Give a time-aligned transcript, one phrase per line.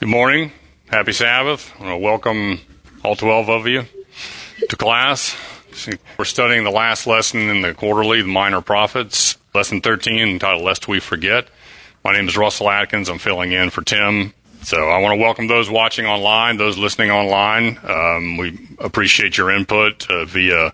[0.00, 0.50] Good morning.
[0.88, 1.74] Happy Sabbath.
[1.78, 2.60] I want to welcome
[3.04, 3.84] all 12 of you
[4.66, 5.36] to class.
[6.18, 10.88] We're studying the last lesson in the quarterly, the Minor Prophets, lesson 13, entitled Lest
[10.88, 11.48] We Forget.
[12.02, 13.10] My name is Russell Atkins.
[13.10, 14.32] I'm filling in for Tim.
[14.62, 17.78] So I want to welcome those watching online, those listening online.
[17.84, 20.72] Um, we appreciate your input uh, via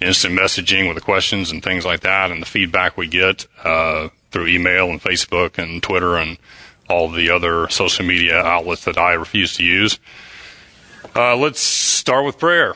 [0.00, 4.10] instant messaging with the questions and things like that, and the feedback we get uh,
[4.30, 6.38] through email and Facebook and Twitter and
[6.90, 9.98] all the other social media outlets that I refuse to use.
[11.14, 12.74] Uh, let's start with prayer.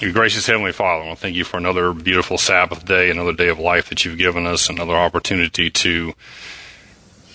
[0.00, 3.32] Your gracious Heavenly Father, I want to thank you for another beautiful Sabbath day, another
[3.32, 6.14] day of life that you've given us, another opportunity to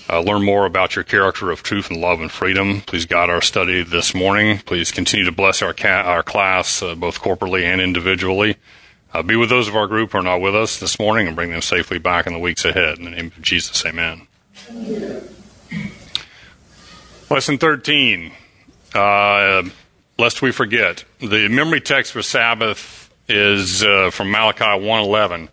[0.09, 2.81] uh, learn more about your character of truth and love and freedom.
[2.81, 4.59] Please guide our study this morning.
[4.59, 8.57] Please continue to bless our, ca- our class, uh, both corporately and individually.
[9.13, 11.35] Uh, be with those of our group who are not with us this morning and
[11.35, 12.97] bring them safely back in the weeks ahead.
[12.97, 14.27] In the name of Jesus, amen.
[17.27, 18.31] Lesson 13.
[18.93, 19.63] Uh,
[20.19, 21.03] lest we forget.
[21.19, 25.49] The memory text for Sabbath is uh, from Malachi 1:11.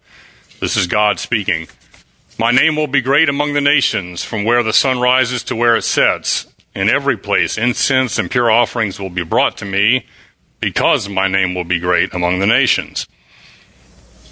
[0.61, 1.69] This is God speaking.
[2.39, 5.75] My name will be great among the nations, from where the sun rises to where
[5.75, 6.47] it sets.
[6.75, 10.07] In every place, incense and pure offerings will be brought to me,
[10.61, 13.07] because my name will be great among the nations.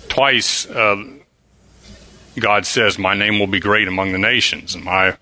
[0.08, 1.04] Twice, uh,
[2.38, 5.16] God says, "My name will be great among the nations." And my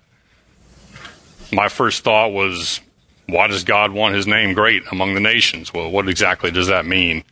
[1.51, 2.79] my first thought was,
[3.27, 5.73] why does God want His name great among the nations?
[5.73, 7.23] Well, what exactly does that mean?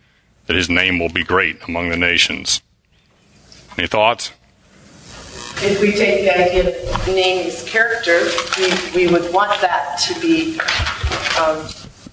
[0.46, 2.62] That His name will be great among the nations.
[3.78, 4.32] Any thoughts?
[5.60, 10.20] If we take the idea of name as character, we, we would want that to
[10.20, 10.60] be
[11.40, 11.68] um,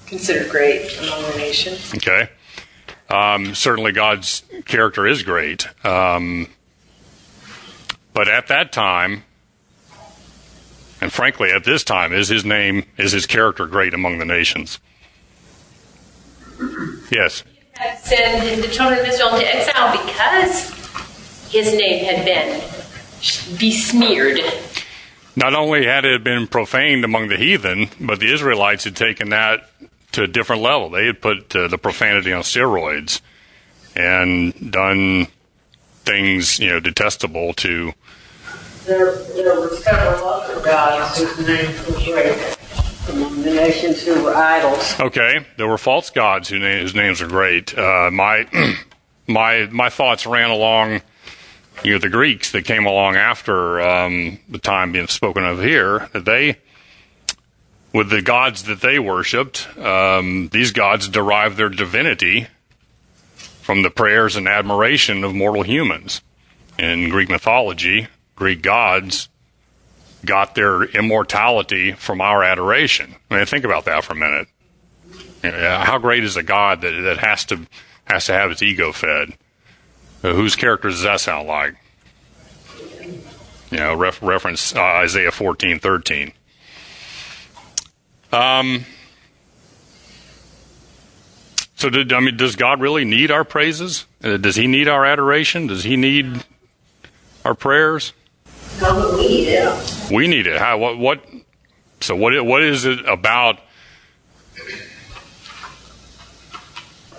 [0.06, 1.74] considered great among the nation.
[1.94, 2.30] Okay.
[3.10, 5.66] Um, certainly, God's character is great.
[5.84, 6.48] Um,
[8.14, 9.24] but at that time,
[11.04, 14.78] and frankly, at this time, is his name, is his character great among the nations?
[17.10, 17.44] Yes.
[17.74, 20.70] Had sent the children of Israel into exile because
[21.50, 22.58] his name had been
[23.58, 24.40] besmeared.
[25.36, 29.68] Not only had it been profaned among the heathen, but the Israelites had taken that
[30.12, 30.88] to a different level.
[30.88, 33.20] They had put uh, the profanity on steroids
[33.94, 35.26] and done
[36.06, 37.92] things, you know, detestable to
[38.86, 42.56] there, there were several other gods whose names were great
[43.08, 44.98] among the nations who were idols.
[44.98, 47.76] Okay, there were false gods whose, name, whose names are great.
[47.76, 48.46] Uh, my
[49.26, 51.02] my my thoughts ran along,
[51.82, 56.08] you know, the Greeks that came along after um, the time being spoken of here.
[56.12, 56.58] That they,
[57.92, 62.48] with the gods that they worshipped, um, these gods derived their divinity
[63.34, 66.20] from the prayers and admiration of mortal humans.
[66.76, 69.28] In Greek mythology, Greek gods
[70.24, 73.14] got their immortality from our adoration.
[73.30, 74.48] I mean, think about that for a minute.
[75.42, 77.66] How great is a God that, that has to
[78.06, 79.36] has to have his ego fed?
[80.22, 81.74] Uh, whose character does that sound like?
[83.70, 86.32] You know, ref, reference uh, Isaiah fourteen thirteen.
[88.32, 88.86] Um.
[91.76, 94.06] So, did, I mean, does God really need our praises?
[94.22, 95.66] Uh, does He need our adoration?
[95.66, 96.44] Does He need
[97.44, 98.14] our prayers?
[98.80, 100.10] We need it.
[100.10, 100.58] We need it.
[100.58, 100.78] How?
[100.78, 100.98] What?
[100.98, 101.24] What?
[102.00, 102.44] So what?
[102.44, 103.60] What is it about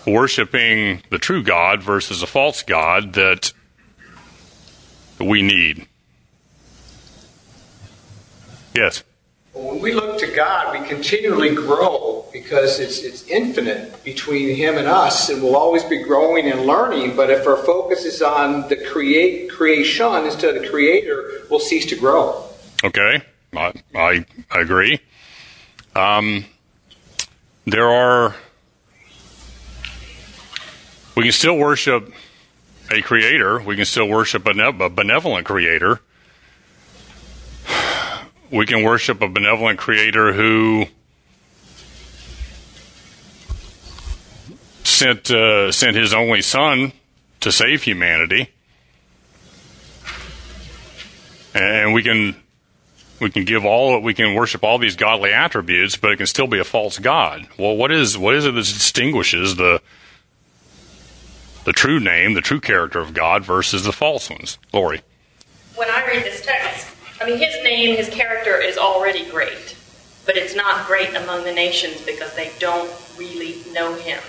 [0.05, 3.53] worshiping the true God versus a false God that
[5.19, 5.87] we need?
[8.73, 9.03] Yes.
[9.55, 14.85] When we look to God, we continually grow because it's, it's infinite between Him and
[14.85, 17.15] us, and we'll always be growing and learning.
[17.15, 21.85] But if our focus is on the create creation instead of the Creator, we'll cease
[21.85, 22.43] to grow.
[22.83, 23.21] Okay,
[23.55, 24.99] I, I, agree.
[25.95, 26.43] Um,
[27.63, 28.35] there are.
[31.15, 32.11] We can still worship
[32.91, 33.61] a creator.
[33.61, 36.01] We can still worship a benevolent creator
[38.51, 40.85] we can worship a benevolent creator who
[44.83, 46.93] sent uh, sent his only son
[47.41, 48.49] to save humanity,
[51.53, 52.35] and we can
[53.19, 56.47] we can give all we can worship all these godly attributes, but it can still
[56.47, 57.47] be a false god.
[57.57, 59.81] Well, what is what is it that distinguishes the
[61.65, 64.57] the true name, the true character of God versus the false ones?
[64.73, 65.01] Lori.
[65.75, 69.75] When I read this text, I mean, his name, his character is already great,
[70.25, 74.19] but it's not great among the nations because they don't really know him.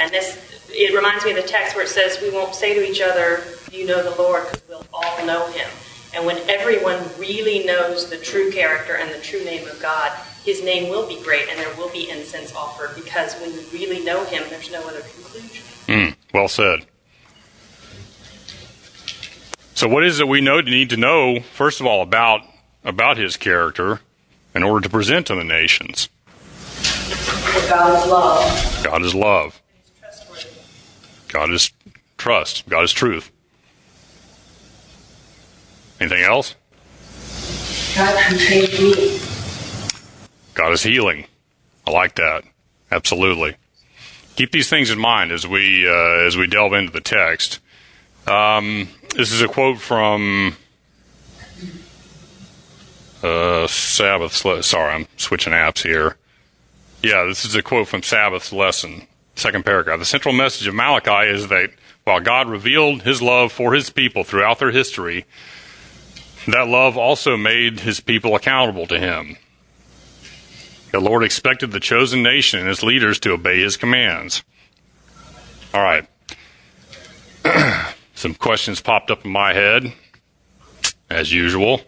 [0.00, 0.38] And this,
[0.70, 3.44] it reminds me of the text where it says, We won't say to each other,
[3.70, 5.68] You know the Lord, because we'll all know him.
[6.14, 10.12] And when everyone really knows the true character and the true name of God,
[10.44, 14.04] his name will be great and there will be incense offered because when you really
[14.04, 15.64] know him, there's no other conclusion.
[15.86, 16.86] Mm, well said.
[19.82, 22.42] So, what is it we know need to know first of all about
[22.84, 24.00] about his character
[24.54, 26.08] in order to present to the nations?
[27.68, 28.84] God is love.
[28.84, 29.60] God is love.
[31.26, 31.72] God is
[32.16, 32.68] trust.
[32.68, 33.32] God is truth.
[35.98, 36.54] Anything else?
[37.96, 39.20] God contains me.
[40.54, 41.26] God is healing.
[41.88, 42.44] I like that.
[42.92, 43.56] Absolutely.
[44.36, 47.58] Keep these things in mind as we uh, as we delve into the text.
[48.28, 50.56] Um, this is a quote from
[53.22, 54.32] uh, Sabbath.
[54.32, 56.16] Sorry, I'm switching apps here.
[57.02, 59.98] Yeah, this is a quote from Sabbath's lesson, second paragraph.
[59.98, 61.70] The central message of Malachi is that
[62.04, 65.24] while God revealed his love for his people throughout their history,
[66.46, 69.36] that love also made his people accountable to him.
[70.90, 74.42] The Lord expected the chosen nation and its leaders to obey his commands.
[75.72, 76.06] All right.
[78.22, 79.92] Some questions popped up in my head,
[81.10, 81.80] as usual.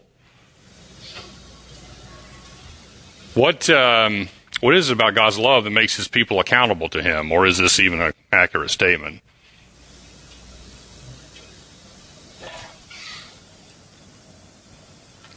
[3.34, 4.28] What um,
[4.58, 7.58] what is it about God's love that makes His people accountable to Him, or is
[7.58, 9.22] this even an accurate statement?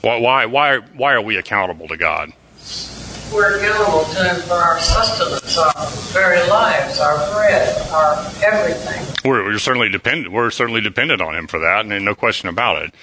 [0.02, 2.34] Why why why why are we accountable to God?
[3.34, 9.04] We're accountable to Him for our sustenance, our very lives, our bread, our everything.
[9.30, 10.34] We're, we're certainly dependent.
[10.34, 12.94] We're certainly dependent on Him for that, and no question about it.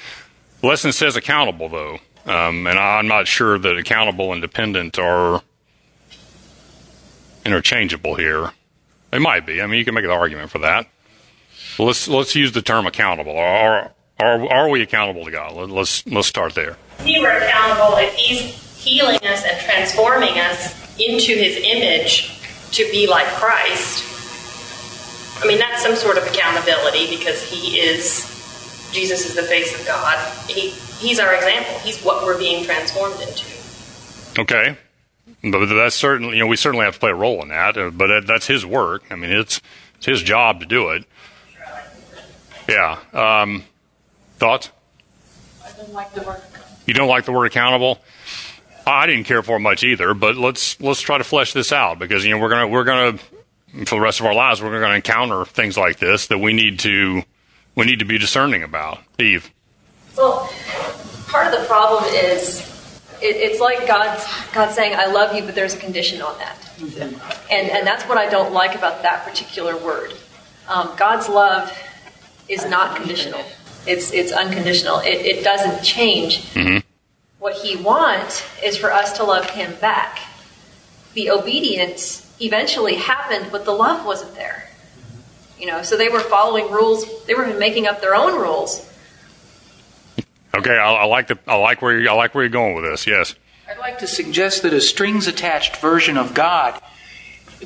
[0.60, 5.42] The lesson says accountable, though, um, and I'm not sure that accountable and dependent are
[7.44, 8.52] interchangeable here.
[9.10, 9.60] They might be.
[9.60, 10.88] I mean, you can make an argument for that.
[11.78, 13.38] let's let's use the term accountable.
[13.38, 15.52] Are are are we accountable to God?
[15.52, 16.76] Let's let's start there.
[17.04, 22.38] We were accountable if He's healing us and transforming us into his image
[22.72, 24.04] to be like Christ,
[25.42, 29.86] I mean, that's some sort of accountability because he is, Jesus is the face of
[29.86, 30.16] God.
[30.48, 31.74] He, he's our example.
[31.80, 33.44] He's what we're being transformed into.
[34.38, 34.76] Okay.
[35.42, 37.90] But that's certainly, you know, we certainly have to play a role in that, uh,
[37.90, 39.04] but that's his work.
[39.10, 39.60] I mean, it's,
[39.96, 41.04] it's his job to do it.
[42.68, 42.98] Yeah.
[43.12, 43.64] Um,
[44.38, 44.70] thoughts?
[45.62, 46.40] I don't like the word.
[46.86, 47.98] You don't like the word accountable?
[48.86, 52.24] I didn't care for much either, but let's let's try to flesh this out because
[52.24, 53.18] you know we're gonna we're gonna
[53.86, 56.78] for the rest of our lives we're gonna encounter things like this that we need
[56.80, 57.22] to
[57.74, 59.00] we need to be discerning about.
[59.18, 59.50] Eve.
[60.16, 60.50] Well,
[61.28, 62.60] part of the problem is
[63.20, 66.58] it, it's like God's God saying, "I love you," but there's a condition on that,
[67.50, 70.12] and and that's what I don't like about that particular word.
[70.68, 71.72] Um, God's love
[72.48, 73.40] is not conditional;
[73.86, 74.98] it's it's unconditional.
[74.98, 76.42] It, it doesn't change.
[76.52, 76.83] Mm-hmm.
[77.44, 80.18] What He wants is for us to love Him back.
[81.12, 84.70] The obedience eventually happened, but the love wasn't there.
[85.58, 87.04] You know, so they were following rules.
[87.26, 88.90] They were making up their own rules.
[90.54, 92.84] Okay, I, I like the I like where you, I like where you're going with
[92.84, 93.06] this.
[93.06, 93.34] Yes.
[93.68, 96.80] I'd like to suggest that a strings attached version of God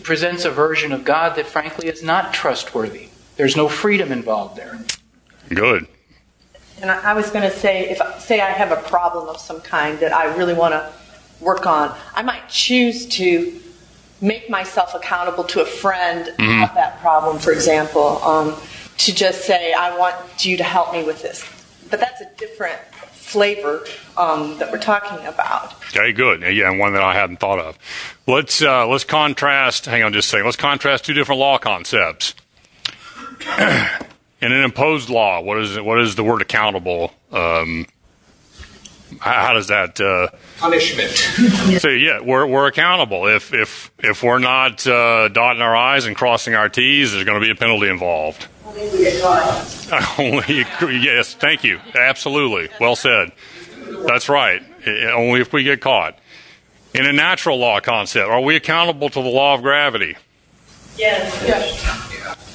[0.03, 3.11] presents a version of God that frankly is not trustworthy.
[3.37, 4.77] There's no freedom involved there.
[5.49, 5.87] Good.
[6.81, 9.99] And I, was going to say, if say I have a problem of some kind
[10.01, 10.93] that I really want to
[11.41, 13.61] work on, I might choose to
[14.21, 16.65] make myself accountable to a friend Mhm.
[16.69, 18.55] of that problem, for example, um,
[18.99, 21.45] to just say, I want you to help me with this.
[21.91, 22.79] But that's a different
[23.13, 23.85] flavor
[24.17, 25.75] um, that we're talking about.
[25.95, 26.43] Okay, good.
[26.43, 27.79] Yeah, and one that I hadn't thought of.
[28.27, 29.87] Let's uh, let's contrast.
[29.87, 30.47] Hang on, just a second.
[30.47, 32.35] Let's contrast two different law concepts.
[34.41, 37.13] In an imposed law, what is it, what is the word accountable?
[37.33, 37.87] Um,
[39.21, 40.01] how, how does that?
[40.01, 40.29] Uh,
[40.59, 41.11] Punishment.
[41.81, 43.27] so yeah, we're we're accountable.
[43.27, 47.41] If if if we're not uh, dotting our i's and crossing our t's, there's going
[47.41, 48.47] to be a penalty involved.
[50.19, 50.65] Only,
[51.03, 51.81] yes, thank you.
[51.95, 52.69] Absolutely.
[52.81, 53.33] Well said.
[54.07, 54.63] That's right.
[54.87, 56.17] I- Only if we get caught.
[56.95, 60.17] In a natural law concept, are we accountable to the law of gravity?
[60.97, 61.43] Yes.
[61.47, 62.48] yes.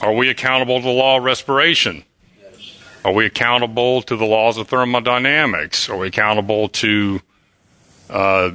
[0.00, 2.04] Are we accountable to the law of respiration?
[3.04, 5.88] Are we accountable to the laws of thermodynamics?
[5.88, 7.20] Are we accountable to
[8.10, 8.50] uh,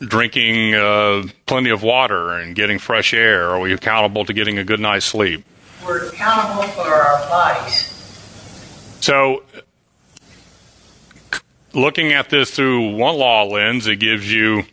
[0.00, 3.50] drinking uh, plenty of water and getting fresh air?
[3.50, 5.44] Are we accountable to getting a good night's sleep?
[5.84, 7.92] We're accountable for our bodies.
[9.00, 9.44] So,
[11.32, 11.40] c-
[11.72, 14.64] looking at this through one law lens, it gives you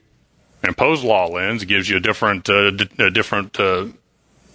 [0.64, 1.62] imposed law lens.
[1.64, 3.88] It gives you a different, uh, d- a different uh,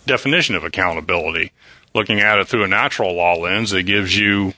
[0.08, 1.52] definition of accountability.
[1.94, 4.54] Looking at it through a natural law lens, it gives you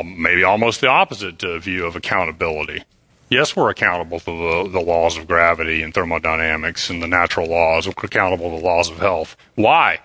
[0.00, 2.82] maybe almost the opposite uh, view of accountability.
[3.28, 7.86] Yes, we're accountable to the, the laws of gravity and thermodynamics and the natural laws.
[7.86, 9.36] We're accountable to the laws of health.
[9.54, 10.00] Why?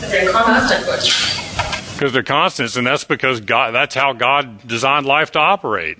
[0.00, 0.84] They're constant.
[1.94, 3.74] Because they're constants, and that's because God.
[3.74, 5.98] That's how God designed life to operate.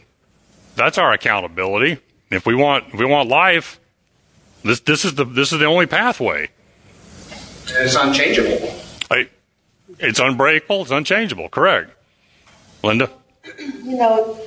[0.75, 1.99] That's our accountability.
[2.31, 3.81] If we want, if we want life,
[4.67, 6.51] this this is the this is the only pathway.
[7.69, 8.75] And it's unchangeable.
[9.11, 9.29] I,
[9.99, 10.83] it's unbreakable.
[10.83, 11.49] It's unchangeable.
[11.49, 11.91] Correct.
[12.83, 13.11] Linda.
[13.59, 14.41] You know,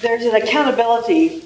[0.00, 1.40] there's an accountability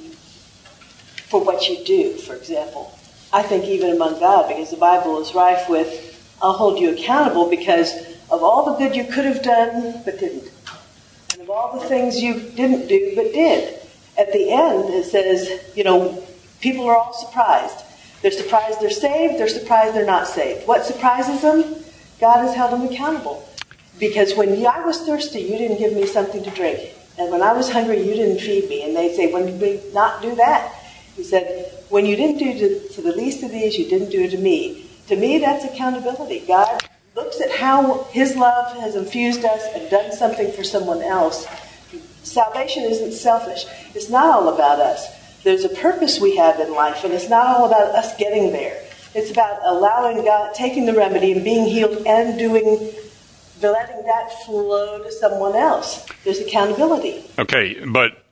[1.29, 2.97] for what you do, for example.
[3.33, 7.50] I think even among God, because the Bible is rife with, I'll hold you accountable
[7.50, 7.93] because
[8.31, 10.50] of all the good you could have done but didn't.
[11.33, 13.81] And of all the things you didn't do but did.
[14.17, 16.25] At the end, it says, you know,
[16.61, 17.85] people are all surprised.
[18.23, 20.67] They're surprised they're saved, they're surprised they're not saved.
[20.67, 21.85] What surprises them?
[22.21, 23.47] God has held them accountable.
[23.99, 26.93] Because when I was thirsty, you didn't give me something to drink.
[27.19, 28.85] And when I was hungry, you didn't feed me.
[28.85, 30.73] And they say, when did we not do that?
[31.15, 34.23] He said, when you didn't do to, to the least of these, you didn't do
[34.23, 34.87] it to me.
[35.09, 36.45] To me, that's accountability.
[36.47, 36.83] God
[37.15, 41.47] looks at how His love has infused us and done something for someone else.
[42.23, 43.65] Salvation isn't selfish.
[43.95, 45.09] It's not all about us.
[45.47, 48.83] There's a purpose we have in life, and it's not all about us getting there.
[49.15, 52.93] It's about allowing God, taking the remedy and being healed and doing
[53.62, 56.05] letting that flow to someone else.
[56.25, 57.31] There's accountability.
[57.38, 58.25] Okay, but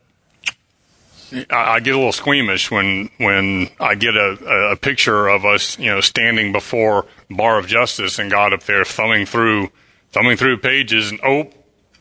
[1.50, 5.86] I, get a little squeamish when when I get a, a picture of us, you
[5.86, 9.70] know, standing before bar of justice and God up there thumbing through
[10.10, 11.48] thumbing through pages and oh,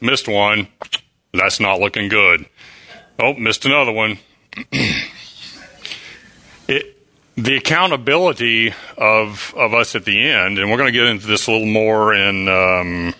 [0.01, 0.69] missed one.
[1.35, 2.47] That's not looking good.
[3.19, 4.17] Oh, missed another one.
[6.67, 6.97] It,
[7.35, 11.47] the accountability of of us at the end, and we're going to get into this
[11.47, 13.15] a little more in um,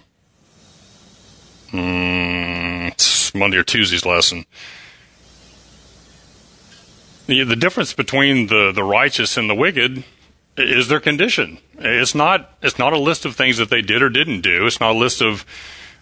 [1.72, 4.46] mm, Monday or Tuesday's lesson.
[7.26, 10.04] The, the difference between the, the righteous and the wicked
[10.58, 11.58] is their condition.
[11.80, 14.66] It's not it's not a list of things that they did or didn't do.
[14.68, 15.46] It's not a list of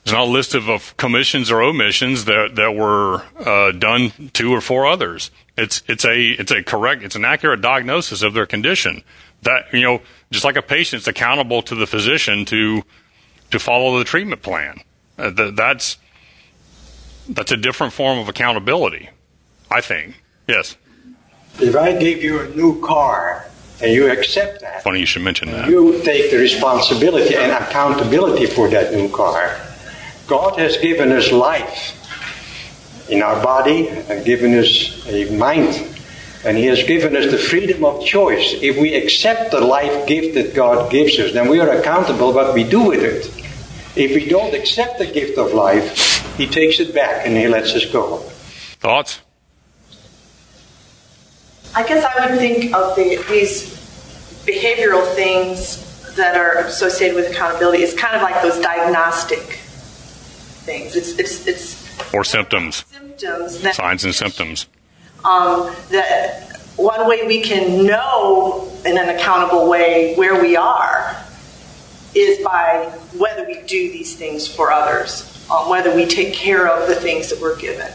[0.03, 4.51] it's not a list of, of commissions or omissions that that were uh, done to
[4.53, 5.29] or for others.
[5.58, 9.03] It's it's a it's a correct it's an accurate diagnosis of their condition.
[9.43, 12.84] That you know, just like a patient's accountable to the physician to
[13.51, 14.79] to follow the treatment plan.
[15.17, 15.98] Uh, th- that's
[17.29, 19.10] that's a different form of accountability.
[19.70, 20.22] I think.
[20.48, 20.75] Yes.
[21.60, 23.46] If I give you a new car
[23.81, 25.70] and you accept that, Funny you should mention that.
[25.70, 29.60] you take the responsibility and accountability for that new car.
[30.31, 31.91] God has given us life
[33.09, 35.85] in our body and given us a mind.
[36.45, 38.53] And He has given us the freedom of choice.
[38.61, 42.53] If we accept the life gift that God gives us, then we are accountable what
[42.53, 43.27] we do with it.
[43.97, 47.73] If we don't accept the gift of life, He takes it back and He lets
[47.73, 48.19] us go.
[48.79, 49.19] Thoughts?
[51.75, 53.67] I guess I would think of the, these
[54.45, 59.61] behavioral things that are associated with accountability as kind of like those diagnostic
[60.71, 60.95] things.
[60.95, 64.67] It's it's it's Or symptoms, symptoms that signs and symptoms.
[65.31, 65.55] um,
[65.91, 66.47] that
[66.77, 71.01] one way we can know in an accountable way where we are
[72.15, 72.65] is by
[73.17, 75.11] whether we do these things for others,
[75.51, 77.91] um, whether we take care of the things that we're given.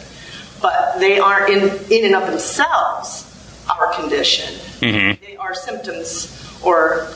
[0.62, 3.25] But they aren't in, in and of themselves
[3.68, 4.54] our condition.
[4.80, 5.25] Mm-hmm.
[5.25, 7.09] They are symptoms or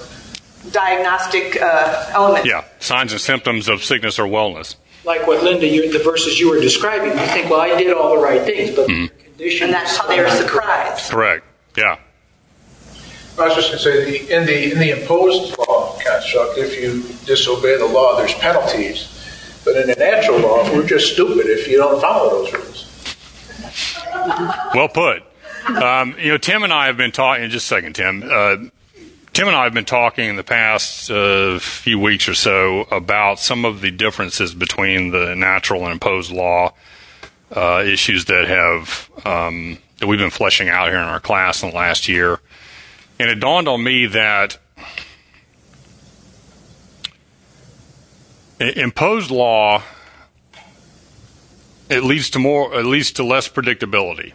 [0.72, 2.46] diagnostic uh, elements.
[2.48, 4.76] Yeah, signs and symptoms of sickness or wellness.
[5.04, 8.16] Like what Linda, you, the verses you were describing, you think, well, I did all
[8.16, 9.04] the right things, but Hmm.
[9.04, 9.64] the condition.
[9.68, 11.10] And that's how they are surprised.
[11.10, 11.44] Correct.
[11.76, 11.96] Yeah.
[13.38, 16.78] I was just going to say, the, in the in the imposed law construct, if
[16.78, 19.16] you disobey the law, there's penalties.
[19.64, 22.86] But in the natural law, we're just stupid if you don't follow those rules.
[24.74, 25.22] Well put.
[25.66, 27.48] Um, you know, Tim and I have been talking.
[27.48, 28.22] Just a second, Tim.
[28.24, 28.56] Uh,
[29.32, 33.38] Tim and I have been talking in the past uh, few weeks or so about
[33.38, 36.74] some of the differences between the natural and imposed law
[37.54, 41.70] uh, issues that have um, that we've been fleshing out here in our class in
[41.70, 42.40] the last year.
[43.20, 44.58] And it dawned on me that
[48.58, 49.82] imposed law
[51.88, 54.32] it leads to more, it leads to less predictability.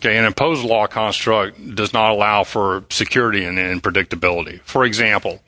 [0.00, 4.62] Okay, an imposed law construct does not allow for security and, and predictability.
[4.62, 5.42] For example,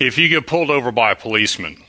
[0.00, 1.80] if you get pulled over by a policeman,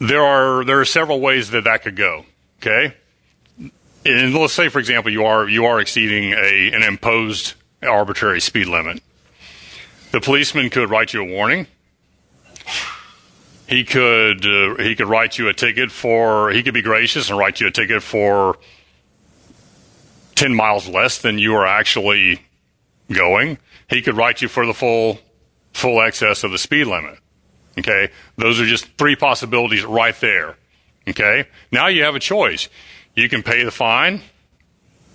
[0.00, 2.26] there are there are several ways that that could go.
[2.60, 2.94] Okay,
[4.04, 8.66] and let's say, for example, you are you are exceeding a an imposed arbitrary speed
[8.66, 9.02] limit.
[10.10, 11.68] The policeman could write you a warning.
[13.72, 17.38] He could uh, he could write you a ticket for he could be gracious and
[17.38, 18.58] write you a ticket for
[20.34, 22.42] ten miles less than you are actually
[23.10, 23.56] going.
[23.88, 25.20] He could write you for the full
[25.72, 27.18] full excess of the speed limit.
[27.78, 30.58] Okay, those are just three possibilities right there.
[31.08, 32.68] Okay, now you have a choice.
[33.14, 34.20] You can pay the fine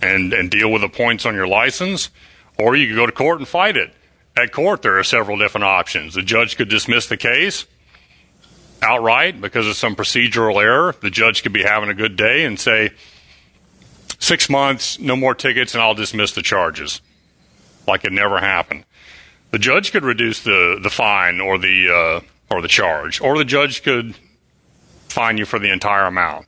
[0.01, 2.09] and and deal with the points on your license,
[2.57, 3.93] or you could go to court and fight it.
[4.35, 6.15] At court, there are several different options.
[6.15, 7.67] The judge could dismiss the case
[8.81, 10.95] outright because of some procedural error.
[11.01, 12.91] The judge could be having a good day and say,
[14.19, 17.01] six months, no more tickets, and I'll dismiss the charges.
[17.87, 18.85] Like it never happened.
[19.51, 23.45] The judge could reduce the, the fine or the, uh, or the charge, or the
[23.45, 24.15] judge could
[25.07, 26.47] fine you for the entire amount.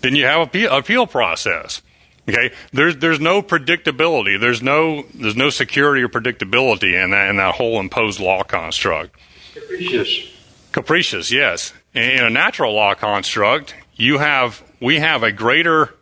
[0.00, 1.80] Then you have a appeal, process.
[2.28, 4.40] Okay, there's there's no predictability.
[4.40, 9.16] There's no there's no security or predictability in that in that whole imposed law construct.
[9.52, 10.33] Capricious.
[10.74, 11.72] Capricious, yes.
[11.94, 15.94] In a natural law construct, you have we have a greater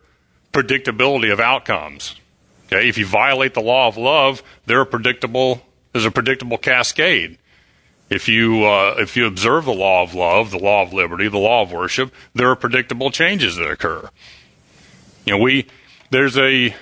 [0.51, 2.15] predictability of outcomes.
[2.65, 5.61] Okay, if you violate the law of love, there are predictable
[5.91, 7.37] there's a predictable cascade.
[8.09, 11.37] If you uh, if you observe the law of love, the law of liberty, the
[11.37, 14.09] law of worship, there are predictable changes that occur.
[15.27, 15.67] You know, we
[16.09, 16.75] there's a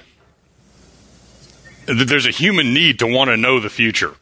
[1.87, 4.15] there's a human need to want to know the future.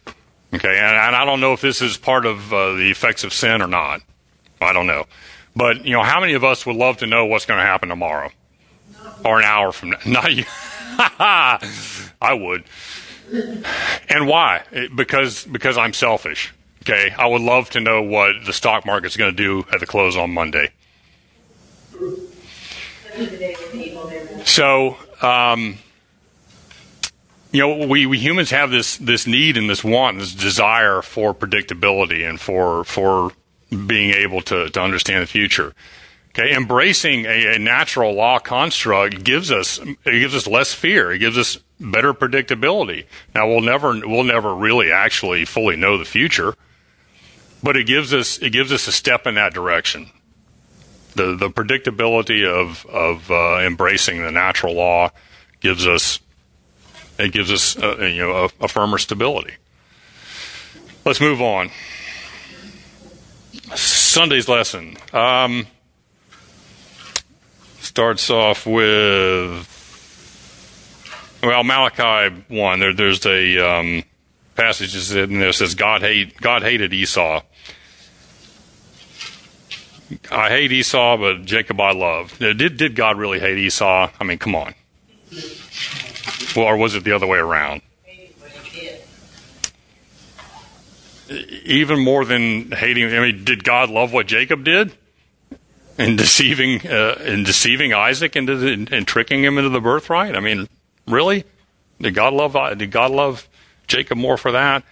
[0.53, 3.33] Okay, and, and I don't know if this is part of uh, the effects of
[3.33, 4.01] sin or not.
[4.61, 5.05] I don't know,
[5.55, 7.89] but you know, how many of us would love to know what's going to happen
[7.89, 8.31] tomorrow
[9.23, 9.97] or an hour from now?
[10.05, 10.45] Not you.
[10.99, 12.63] I would.
[14.09, 14.63] And why?
[14.71, 16.53] It, because because I'm selfish.
[16.83, 19.85] Okay, I would love to know what the stock market's going to do at the
[19.85, 20.71] close on Monday.
[24.45, 25.77] So, um,
[27.51, 31.33] you know, we, we humans have this this need and this want, this desire for
[31.33, 33.31] predictability and for for
[33.69, 35.73] being able to to understand the future.
[36.29, 41.12] Okay, embracing a, a natural law construct gives us it gives us less fear.
[41.12, 43.05] It gives us better predictability.
[43.33, 46.53] Now we'll never we'll never really actually fully know the future,
[47.63, 50.12] but it gives us it gives us a step in that direction.
[51.15, 55.09] The the predictability of of uh, embracing the natural law
[55.62, 56.19] gives us
[57.19, 59.53] it gives us uh, you know a, a firmer stability.
[61.05, 61.69] Let's move on.
[63.75, 64.97] Sunday's lesson.
[65.13, 65.67] Um,
[67.79, 69.67] starts off with
[71.43, 72.79] well Malachi one.
[72.79, 74.03] There, there's a um,
[74.55, 77.41] passage in there says God hate God hated Esau.
[80.32, 82.38] I hate Esau, but Jacob I love.
[82.39, 84.10] Did did God really hate Esau?
[84.19, 84.73] I mean, come on.
[86.55, 87.82] Well, or was it the other way around?
[91.29, 94.93] Even more than hating, I mean, did God love what Jacob did?
[95.99, 100.36] and deceiving uh, and deceiving Isaac the, and tricking him into the birthright.
[100.36, 100.67] I mean,
[101.05, 101.43] really?
[102.01, 103.47] Did God love did God love
[103.88, 104.84] Jacob more for that?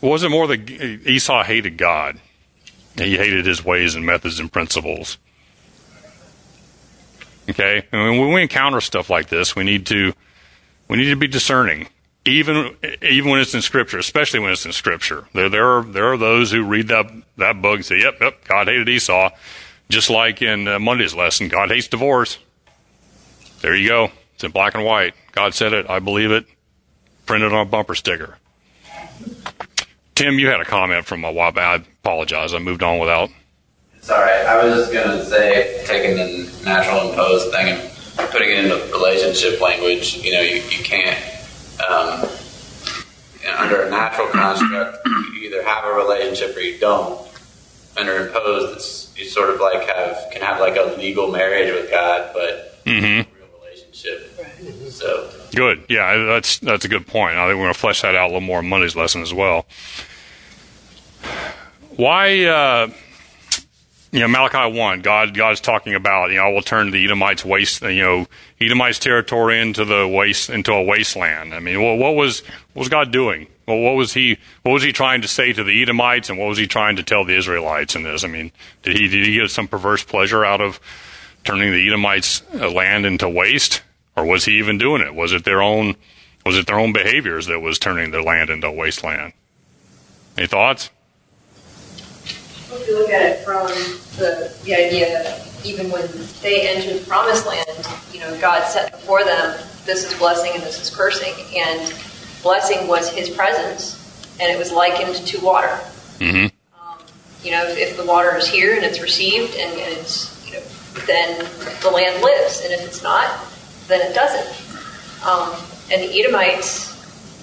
[0.00, 2.20] Was it more that Esau hated God?
[2.96, 5.18] He hated his ways and methods and principles.
[7.48, 10.12] Okay, mean, when we encounter stuff like this, we need to
[10.88, 11.88] we need to be discerning
[12.28, 15.26] even even when it's in scripture, especially when it's in scripture.
[15.32, 18.44] There there are there are those who read that that book and say, "Yep, yep,
[18.44, 19.30] God hated Esau,"
[19.88, 22.38] just like in uh, Monday's lesson, God hates divorce.
[23.60, 24.10] There you go.
[24.34, 25.14] It's in black and white.
[25.32, 25.88] God said it.
[25.88, 26.46] I believe it.
[27.26, 28.38] Printed on a bumper sticker.
[30.14, 31.80] Tim, you had a comment from a while back.
[31.80, 32.54] I apologize.
[32.54, 33.30] I moved on without.
[34.08, 34.46] It's all right.
[34.46, 38.90] I was just going to say, taking the natural imposed thing and putting it into
[38.90, 41.18] relationship language, you know, you, you can't
[41.86, 42.26] um,
[43.58, 47.20] under a natural construct, you either have a relationship or you don't.
[47.98, 51.90] Under imposed, it's you sort of like have can have like a legal marriage with
[51.90, 53.30] God, but mm-hmm.
[53.38, 54.90] real relationship.
[54.90, 57.36] So good, yeah, that's that's a good point.
[57.36, 59.34] I think we're going to flesh that out a little more in Monday's lesson as
[59.34, 59.66] well.
[61.96, 62.44] Why?
[62.44, 62.88] Uh,
[64.10, 67.44] you know, Malachi 1, God, God's talking about, you know, I will turn the Edomites
[67.44, 68.26] waste, you know,
[68.60, 71.54] Edomites territory into the waste, into a wasteland.
[71.54, 72.40] I mean, what, what was,
[72.72, 73.48] what was God doing?
[73.66, 76.48] Well, what was he, what was he trying to say to the Edomites and what
[76.48, 78.24] was he trying to tell the Israelites in this?
[78.24, 78.50] I mean,
[78.82, 80.80] did he, did he get some perverse pleasure out of
[81.44, 83.82] turning the Edomites uh, land into waste?
[84.16, 85.14] Or was he even doing it?
[85.14, 85.96] Was it their own,
[86.46, 89.34] was it their own behaviors that was turning their land into a wasteland?
[90.38, 90.88] Any thoughts?
[92.70, 93.66] If you look at it from
[94.18, 96.06] the, the idea that even when
[96.42, 100.62] they entered the promised land, you know, God set before them, this is blessing and
[100.62, 101.32] this is cursing.
[101.56, 101.94] And
[102.42, 103.96] blessing was his presence,
[104.40, 105.80] and it was likened to water.
[106.18, 106.46] Mm-hmm.
[106.78, 106.98] Um,
[107.42, 110.54] You know, if, if the water is here and it's received and, and it's, you
[110.54, 110.62] know,
[111.06, 111.48] then
[111.82, 112.60] the land lives.
[112.62, 113.26] And if it's not,
[113.86, 115.26] then it doesn't.
[115.26, 115.56] Um,
[115.90, 116.86] and the Edomites,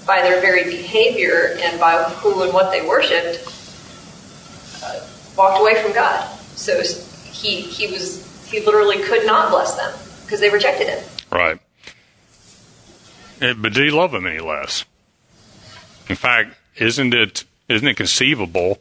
[0.06, 3.52] by their very behavior and by who and what they worshipped,
[5.38, 6.28] walked away from God.
[6.56, 6.82] So
[7.32, 9.94] he, he was he literally could not bless them
[10.24, 11.04] because they rejected him.
[11.32, 11.60] Right.
[13.42, 14.86] It, but did he love them any less?
[16.08, 18.76] In fact, isn't it isn't it conceivable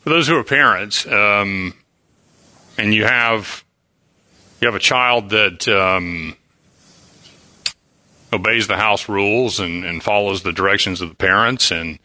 [0.00, 1.74] for those who are parents, um,
[2.76, 3.64] and you have
[4.60, 6.36] you have a child that um,
[8.32, 11.98] obeys the house rules and, and follows the directions of the parents and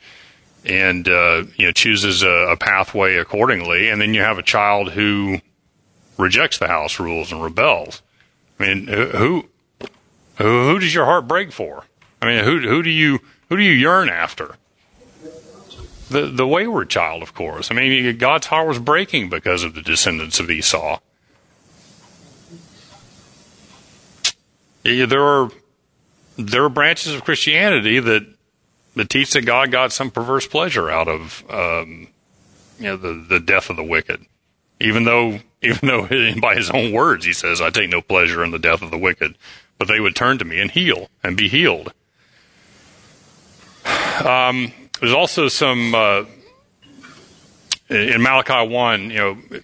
[0.65, 4.91] and uh, you know chooses a, a pathway accordingly, and then you have a child
[4.91, 5.39] who
[6.17, 8.01] rejects the house rules and rebels.
[8.59, 9.45] I mean, who who,
[10.35, 11.83] who does your heart break for?
[12.21, 14.55] I mean, who who do you who do you yearn after?
[16.09, 17.71] The the wayward child, of course.
[17.71, 20.99] I mean, God's heart was breaking because of the descendants of Esau.
[24.83, 25.51] There are
[26.37, 28.25] there are branches of Christianity that
[28.95, 32.07] that teach that God got some perverse pleasure out of um,
[32.77, 34.25] you know the the death of the wicked,
[34.79, 36.07] even though even though
[36.41, 38.97] by his own words he says, "I take no pleasure in the death of the
[38.97, 39.35] wicked,"
[39.77, 41.93] but they would turn to me and heal and be healed.
[44.19, 46.25] Um, there's also some uh,
[47.89, 49.61] in Malachi one, you know, you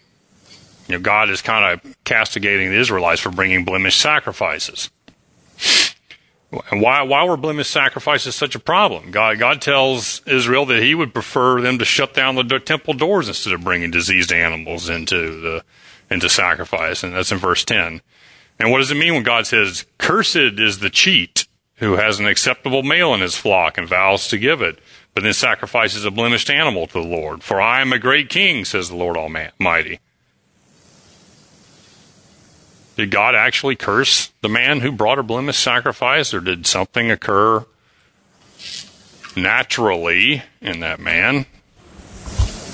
[0.89, 4.89] know, God is kind of castigating the Israelites for bringing blemished sacrifices.
[6.71, 9.11] And why why were blemished sacrifices such a problem?
[9.11, 13.27] God God tells Israel that He would prefer them to shut down the temple doors
[13.27, 15.63] instead of bringing diseased animals into the
[16.09, 18.01] into sacrifice, and that's in verse ten.
[18.59, 22.27] And what does it mean when God says, "Cursed is the cheat who has an
[22.27, 24.79] acceptable male in his flock and vows to give it,
[25.13, 27.43] but then sacrifices a blemished animal to the Lord?
[27.43, 29.99] For I am a great king," says the Lord Almighty.
[32.95, 37.65] Did God actually curse the man who brought a blemished sacrifice, or did something occur
[39.35, 41.45] naturally in that man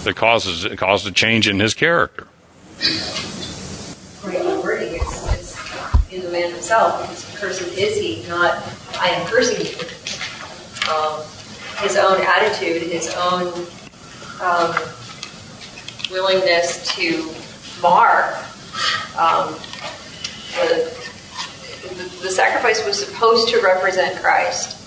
[0.04, 2.28] that causes it caused a change in his character?
[4.18, 7.02] According to the wording, it's, it's in the man himself.
[7.02, 8.64] Because cursed is he, not
[9.00, 9.74] I am cursing you.
[10.94, 11.24] Um,
[11.82, 13.66] his own attitude, his own
[14.40, 14.76] um,
[16.12, 17.34] willingness to
[17.82, 18.38] mar
[19.18, 19.56] um,
[20.56, 21.10] the,
[21.96, 24.78] the, the sacrifice was supposed to represent Christ.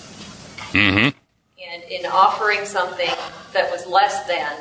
[0.73, 1.17] Mm-hmm.
[1.71, 3.09] And in offering something
[3.53, 4.57] that was less than,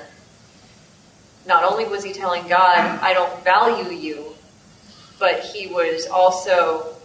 [1.47, 4.35] not only was he telling God, I don't value you,
[5.19, 6.97] but he was also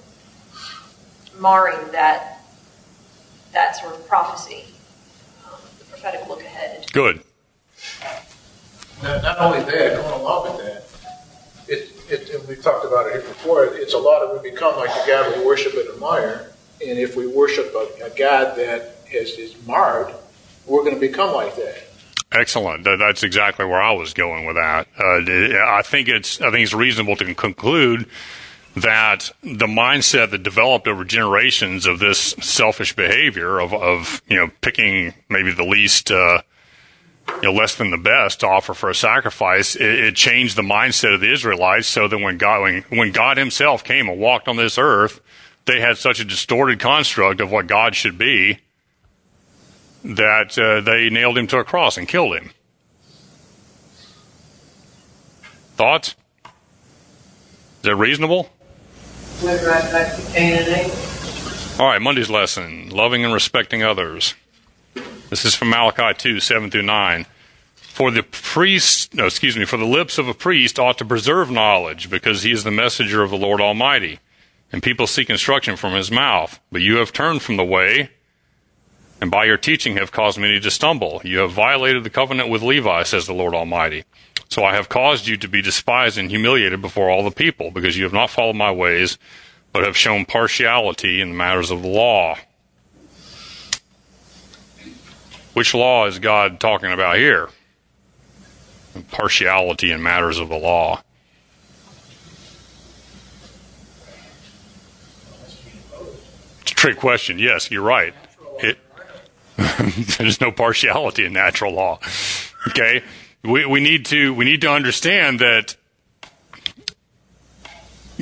[1.40, 2.42] marring that
[3.52, 4.66] that sort of prophecy,
[5.46, 6.86] um, the prophetic look ahead.
[6.92, 7.24] Good.
[9.02, 10.89] Not, not only that, going along with that, it, it,
[12.12, 15.04] and we've talked about it here before, it's a lot of we become like the
[15.08, 16.52] God we worship and admire.
[16.86, 20.14] And if we worship a, a God that is, is marred,
[20.66, 21.84] we're going to become like that.
[22.32, 22.84] Excellent.
[22.84, 24.88] That's exactly where I was going with that.
[24.98, 28.08] Uh, I think it's I think it's reasonable to conclude
[28.76, 34.52] that the mindset that developed over generations of this selfish behavior of, of you know
[34.62, 36.44] picking maybe the least uh,
[37.36, 40.62] you know, less than the best to offer for a sacrifice, it, it, changed the
[40.62, 44.48] mindset of the Israelites so that when God, when, when God himself came and walked
[44.48, 45.22] on this earth,
[45.66, 48.60] they had such a distorted construct of what God should be
[50.04, 52.52] that uh, they nailed him to a cross and killed him.
[55.76, 56.16] Thoughts?
[56.46, 58.50] Is that reasonable?
[59.44, 61.80] Went right back to.
[61.80, 64.36] All right, Monday's lesson loving and respecting others.
[65.30, 67.26] This is from Malachi 2, 7 through 9.
[67.76, 71.52] For the priest, no, excuse me, for the lips of a priest ought to preserve
[71.52, 74.20] knowledge, because he is the messenger of the Lord Almighty,
[74.72, 76.60] and people seek instruction from his mouth.
[76.72, 78.10] But you have turned from the way,
[79.22, 81.22] and by your teaching have caused many to stumble.
[81.24, 84.06] You have violated the covenant with Levi, says the Lord Almighty.
[84.50, 87.98] So I have caused you to be despised and humiliated before all the people, because
[87.98, 89.20] you have not followed my ways,
[89.74, 92.36] but have shown partiality in the matters of the law.
[95.60, 97.50] Which law is God talking about here?
[99.12, 101.02] Partiality in matters of the law.
[106.62, 107.40] It's a trick question.
[107.40, 108.14] Yes, you're right.
[108.60, 108.78] It,
[110.18, 112.00] there's no partiality in natural law.
[112.70, 113.04] Okay,
[113.44, 115.76] we we need to we need to understand that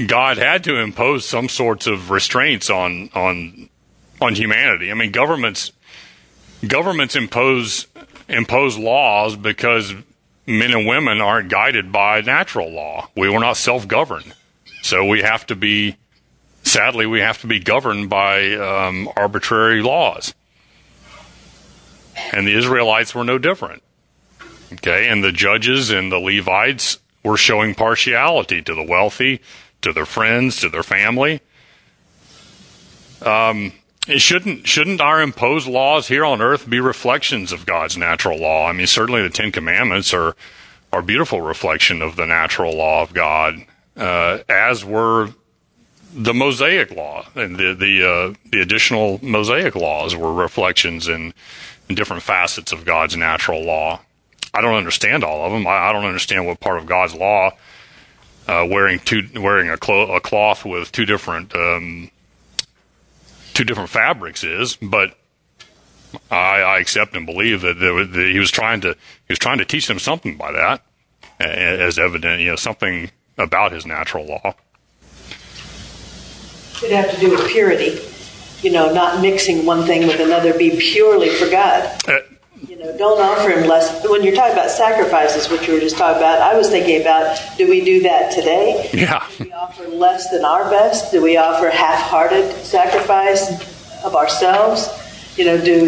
[0.08, 3.70] God had to impose some sorts of restraints on on
[4.20, 4.90] on humanity.
[4.90, 5.72] I mean, governments
[6.66, 7.88] governments impose
[8.30, 9.94] impose laws because
[10.46, 13.10] men and women aren't guided by natural law.
[13.16, 14.34] We were not self governed.
[14.82, 15.98] So we have to be,
[16.64, 20.34] sadly, we have to be governed by um, arbitrary laws.
[22.32, 23.84] And the Israelites were no different.
[24.74, 29.40] Okay, and the judges and the Levites were showing partiality to the wealthy,
[29.82, 31.42] to their friends, to their family.
[33.22, 33.72] Um,
[34.08, 38.68] shouldn't shouldn't our imposed laws here on earth be reflections of God's natural law?
[38.68, 40.36] I mean, certainly the Ten Commandments are
[40.92, 43.66] are beautiful reflection of the natural law of God,
[43.96, 45.30] uh, as were
[46.14, 51.34] the Mosaic law and the the uh, the additional Mosaic laws were reflections in,
[51.90, 54.02] in different facets of God's natural law.
[54.54, 55.68] I don't understand all of them.
[55.68, 57.52] I, I don't understand what part of God's law
[58.48, 62.10] uh, wearing two wearing a, clo- a, cloth with two different um,
[63.58, 65.18] two different fabrics is, but
[66.30, 69.58] I, I accept and believe that, that, that, he was trying to he was trying
[69.58, 70.86] to teach them something by that,
[71.40, 74.54] as evident, you know, something about his natural law.
[76.84, 78.00] It have to do with purity,
[78.62, 80.56] you know, not mixing one thing with another.
[80.56, 82.00] Be purely for God.
[82.08, 82.20] Uh,
[82.66, 84.04] you know, don't offer him less.
[84.08, 87.40] When you're talking about sacrifices, which you were just talking about, I was thinking about:
[87.58, 88.90] Do we do that today?
[88.94, 89.28] Yeah.
[89.38, 91.12] Do we offer less than our best?
[91.12, 94.90] Do we offer half-hearted sacrifice of ourselves?
[95.38, 95.86] You know, do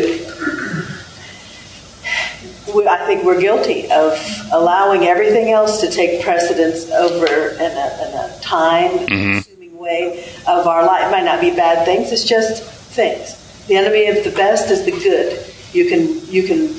[2.76, 4.20] we, I think we're guilty of
[4.52, 9.78] allowing everything else to take precedence over in a, in a time-consuming mm-hmm.
[9.78, 11.08] way of our life.
[11.08, 13.38] It might not be bad things; it's just things.
[13.66, 16.74] The enemy of the best is the good you can you can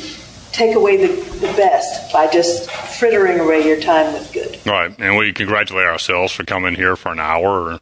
[0.53, 4.59] take away the, the best by just frittering away your time with good.
[4.67, 7.81] Right, and we congratulate ourselves for coming here for an hour or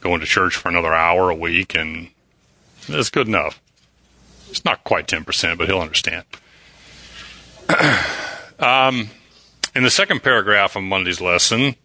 [0.00, 2.10] going to church for another hour a week, and
[2.88, 3.60] it's good enough.
[4.50, 6.24] It's not quite ten percent, but he'll understand.
[8.58, 9.10] um,
[9.74, 11.76] in the second paragraph of Monday's lesson,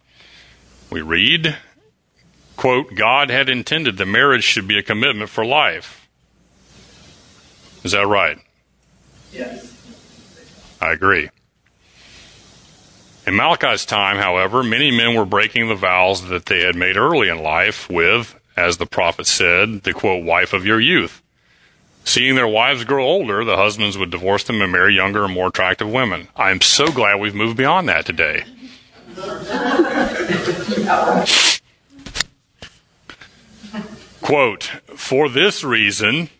[0.90, 1.56] we read,
[2.56, 6.08] "quote God had intended that marriage should be a commitment for life."
[7.84, 8.38] Is that right?
[9.36, 9.72] Yes.
[10.80, 11.30] I agree.
[13.26, 17.28] In Malachi's time, however, many men were breaking the vows that they had made early
[17.28, 21.22] in life with, as the prophet said, the quote, wife of your youth.
[22.04, 25.48] Seeing their wives grow older, the husbands would divorce them and marry younger and more
[25.48, 26.28] attractive women.
[26.36, 28.44] I am so glad we've moved beyond that today.
[34.22, 34.62] quote,
[34.94, 36.30] for this reason,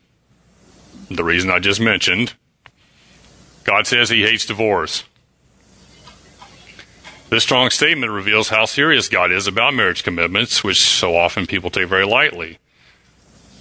[1.11, 2.35] the reason I just mentioned,
[3.67, 5.05] God says he hates divorce.
[7.29, 11.71] This strong statement reveals how serious God is about marriage commitments, which so often people
[11.71, 12.59] take very lightly.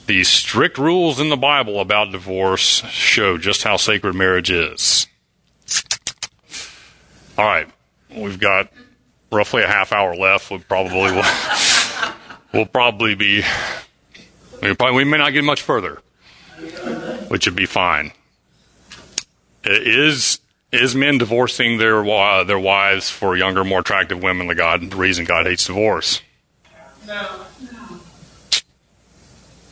[0.05, 5.07] The strict rules in the Bible about divorce show just how sacred marriage is.
[7.35, 7.67] All right,
[8.15, 8.71] we've got
[9.31, 10.51] roughly a half hour left.
[10.51, 11.23] We probably will,
[12.53, 13.41] we'll probably be
[14.61, 16.01] we, probably, we may not get much further,
[17.27, 18.11] which would be fine.
[19.65, 20.39] Is
[20.71, 22.03] is men divorcing their
[22.43, 24.47] their wives for younger, more attractive women?
[24.47, 26.21] The God the reason God hates divorce?
[27.07, 27.41] No.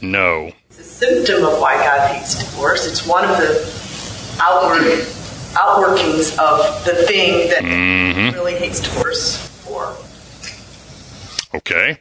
[0.01, 0.51] No.
[0.69, 2.85] It's a symptom of why God hates divorce.
[2.87, 4.81] It's one of the outward
[5.53, 8.35] outworkings of the thing that mm-hmm.
[8.35, 9.95] really hates divorce for.
[11.55, 11.99] Okay.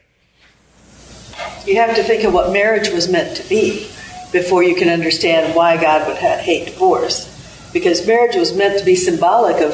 [1.65, 3.87] You have to think of what marriage was meant to be
[4.31, 7.32] before you can understand why God would hate divorce
[7.73, 9.71] because marriage was meant to be symbolic of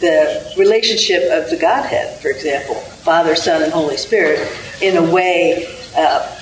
[0.00, 5.68] the relationship of the Godhead, for example, Father, Son, and Holy Spirit, in a way,
[5.94, 6.36] uh,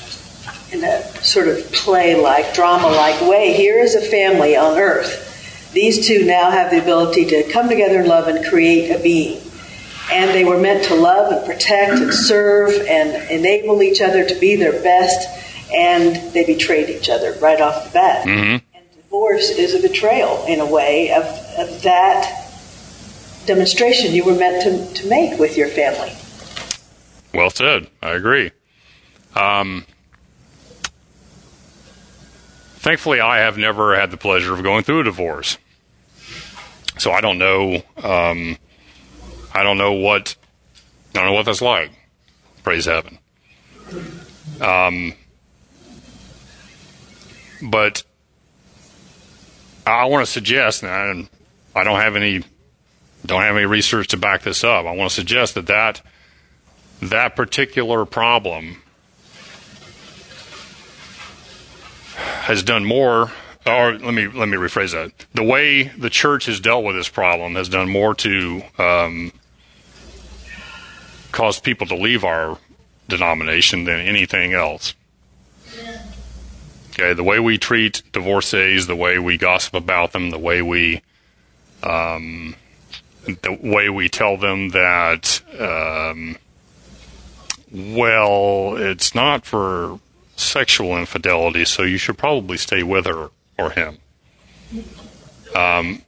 [0.70, 3.54] in a sort of play like, drama like way.
[3.54, 5.70] Here is a family on earth.
[5.72, 9.40] These two now have the ability to come together in love and create a being.
[10.10, 14.34] And they were meant to love and protect and serve and enable each other to
[14.36, 15.28] be their best,
[15.74, 18.26] and they betrayed each other right off the bat.
[18.26, 18.67] Mm-hmm
[19.08, 21.24] divorce is a betrayal, in a way, of,
[21.58, 22.50] of that
[23.46, 26.12] demonstration you were meant to, to make with your family.
[27.32, 27.88] Well said.
[28.02, 28.50] I agree.
[29.34, 29.86] Um,
[32.76, 35.56] thankfully, I have never had the pleasure of going through a divorce,
[36.98, 37.82] so I don't know.
[38.02, 38.58] Um,
[39.54, 40.36] I don't know what
[41.14, 41.92] I don't know what that's like.
[42.62, 43.18] Praise heaven.
[44.60, 45.14] Um,
[47.62, 48.02] but
[49.92, 51.29] I want to suggest, and
[51.74, 52.44] I don't have any
[53.27, 54.87] don't have any research to back this up.
[54.87, 56.01] I want to suggest that that,
[57.03, 58.83] that particular problem
[62.14, 63.31] has done more
[63.66, 65.12] or let me let me rephrase that.
[65.35, 69.33] The way the church has dealt with this problem has done more to um,
[71.33, 72.59] cause people to leave our
[73.09, 74.94] denomination than anything else.
[76.98, 81.00] Okay, the way we treat divorcees, the way we gossip about them, the way we
[81.84, 82.56] um,
[83.24, 86.37] the way we tell them that um,
[87.72, 90.00] well, it's not for
[90.34, 93.98] sexual infidelity, so you should probably stay with her or him.
[95.54, 96.02] Um,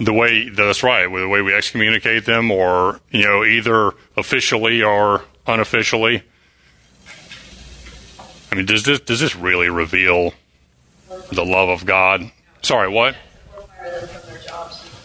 [0.00, 5.22] the way that's right, the way we excommunicate them, or you know, either officially or
[5.46, 6.24] unofficially.
[8.52, 10.34] I mean, does this does this really reveal
[11.32, 12.30] the love of God?
[12.60, 13.16] Sorry, what?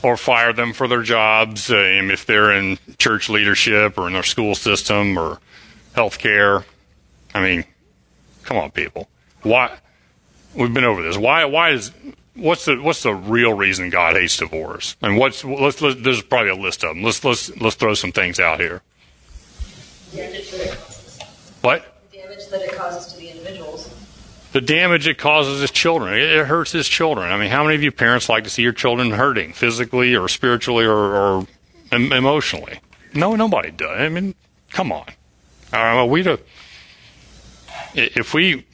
[0.03, 4.23] Or fire them for their jobs, um, if they're in church leadership or in their
[4.23, 5.39] school system or
[5.95, 6.65] healthcare.
[7.33, 7.63] I mean,
[8.43, 9.07] come on, people.
[9.43, 9.77] Why?
[10.53, 11.17] We've been over this.
[11.17, 11.45] Why?
[11.45, 11.93] Why is
[12.36, 14.97] what's the what's the real reason God hates divorce?
[15.01, 17.03] And what's let's, let's there's probably a list of them.
[17.03, 18.81] Let's let's let's throw some things out here.
[21.62, 21.96] What?
[22.51, 23.93] That it causes to the individuals.
[24.53, 26.13] The damage it causes his children.
[26.13, 27.31] It, it hurts his children.
[27.31, 30.27] I mean, how many of you parents like to see your children hurting physically or
[30.27, 31.47] spiritually or, or
[31.91, 32.79] emotionally?
[33.13, 33.99] No, nobody does.
[33.99, 34.36] I mean,
[34.71, 35.05] come on.
[35.73, 36.38] Uh, we do,
[37.93, 38.65] if we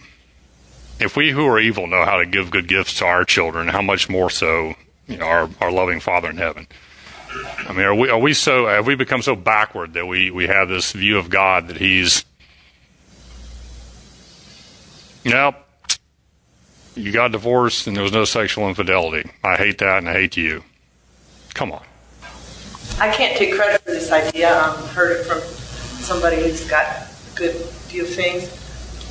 [1.00, 3.82] if we who are evil know how to give good gifts to our children, how
[3.82, 4.76] much more so
[5.08, 6.68] you know, our our loving Father in heaven?
[7.68, 10.48] I mean, are we are we so have we become so backward that we we
[10.48, 12.26] have this view of God that He's
[15.26, 15.56] Nope.
[16.96, 19.30] You got divorced and there was no sexual infidelity.
[19.44, 20.64] I hate that and I hate you.
[21.54, 21.84] Come on.
[23.00, 24.54] I can't take credit for this idea.
[24.54, 27.56] I um, heard it from somebody who's got a good
[27.88, 28.60] view of things.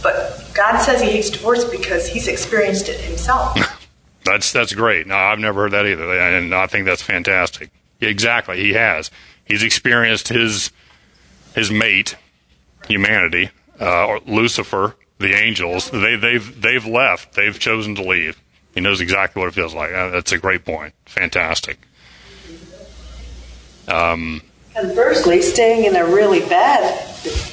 [0.03, 3.59] But God says He hates divorce because He's experienced it Himself.
[4.25, 5.07] that's that's great.
[5.07, 7.71] No, I've never heard that either, and I think that's fantastic.
[8.01, 9.11] Exactly, He has.
[9.45, 10.71] He's experienced his
[11.55, 12.17] his mate,
[12.89, 15.91] humanity, uh, or Lucifer, the angels.
[15.91, 17.35] They they've they've left.
[17.35, 18.41] They've chosen to leave.
[18.75, 19.93] He knows exactly what it feels like.
[19.93, 20.95] Uh, that's a great point.
[21.07, 21.79] Fantastic.
[23.89, 24.43] Um,
[24.75, 26.99] Conversely, staying in a really bad,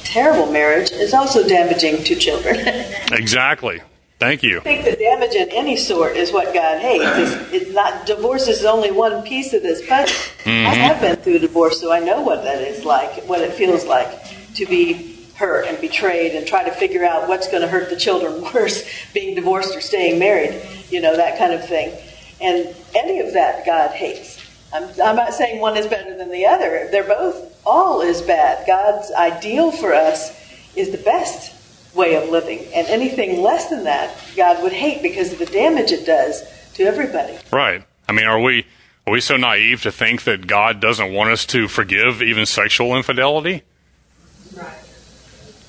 [0.04, 2.56] terrible marriage is also damaging to children.
[3.12, 3.82] exactly.
[4.18, 4.58] Thank you.
[4.58, 7.04] I think the damage in any sort is what God hates.
[7.04, 10.14] It's, it's not divorce is only one piece of this puzzle.
[10.44, 10.66] Mm-hmm.
[10.66, 13.86] I have been through divorce, so I know what that is like, what it feels
[13.86, 15.09] like to be
[15.40, 18.84] hurt and betrayed, and try to figure out what's going to hurt the children worse,
[19.14, 20.62] being divorced or staying married.
[20.90, 21.98] You know that kind of thing.
[22.40, 24.38] And any of that God hates.
[24.72, 26.88] I'm, I'm not saying one is better than the other.
[26.90, 28.66] They're both, all is bad.
[28.66, 30.30] God's ideal for us
[30.76, 31.56] is the best
[31.94, 32.60] way of living.
[32.74, 36.42] And anything less than that, God would hate because of the damage it does
[36.74, 37.36] to everybody.
[37.50, 37.82] Right.
[38.08, 38.66] I mean, are we
[39.06, 42.94] are we so naive to think that God doesn't want us to forgive even sexual
[42.96, 43.62] infidelity?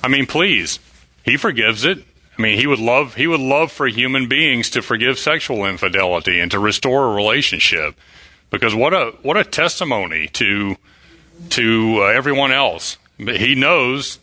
[0.02, 0.78] I mean, please.
[1.24, 2.04] He forgives it.
[2.36, 6.40] I mean, he would love he would love for human beings to forgive sexual infidelity
[6.40, 7.94] and to restore a relationship.
[8.50, 10.76] Because what a what a testimony to
[11.50, 12.96] to uh, everyone else.
[13.18, 14.18] He knows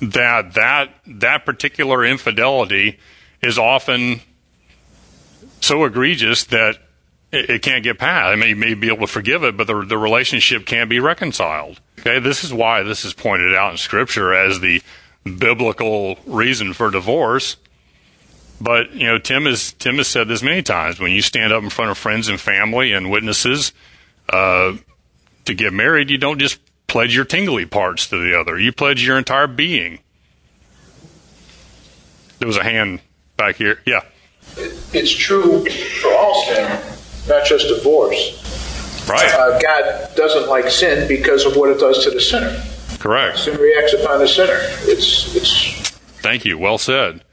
[0.00, 2.98] that that that particular infidelity
[3.42, 4.20] is often
[5.60, 6.78] so egregious that
[7.32, 8.26] it, it can't get past.
[8.26, 11.00] I mean, you may be able to forgive it, but the the relationship can't be
[11.00, 11.80] reconciled.
[11.98, 14.80] Okay, this is why this is pointed out in Scripture as the
[15.24, 17.56] biblical reason for divorce.
[18.60, 21.00] But you know, Tim has Tim has said this many times.
[21.00, 23.72] When you stand up in front of friends and family and witnesses
[24.28, 24.76] uh,
[25.44, 28.58] to get married, you don't just pledge your tingly parts to the other.
[28.58, 29.98] You pledge your entire being.
[32.38, 33.00] There was a hand
[33.36, 33.80] back here.
[33.86, 34.02] Yeah.
[34.56, 36.80] It's true for all sin,
[37.28, 39.08] not just divorce.
[39.08, 39.32] Right.
[39.32, 42.62] Uh, God doesn't like sin because of what it does to the sinner.
[43.02, 43.40] Correct.
[43.40, 44.58] Sin reacts upon the sinner.
[44.82, 45.90] It's it's.
[46.20, 46.56] Thank you.
[46.56, 47.24] Well said.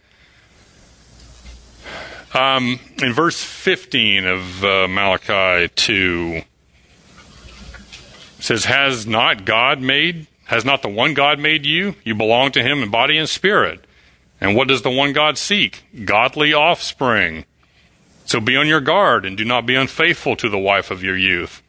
[2.33, 6.41] Um, in verse 15 of uh, Malachi 2,
[8.39, 11.93] says, Has not God made, has not the one God made you?
[12.03, 13.85] You belong to him in body and spirit.
[14.41, 15.83] And what does the one God seek?
[16.03, 17.45] Godly offspring.
[18.25, 21.17] So be on your guard and do not be unfaithful to the wife of your
[21.17, 21.61] youth.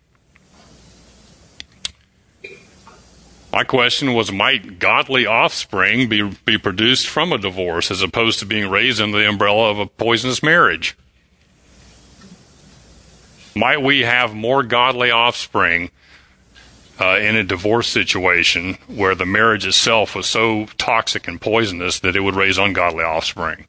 [3.52, 8.46] My question was Might godly offspring be, be produced from a divorce as opposed to
[8.46, 10.96] being raised under the umbrella of a poisonous marriage?
[13.56, 15.90] Might we have more godly offspring
[17.00, 22.14] uh, in a divorce situation where the marriage itself was so toxic and poisonous that
[22.14, 23.66] it would raise ungodly offspring?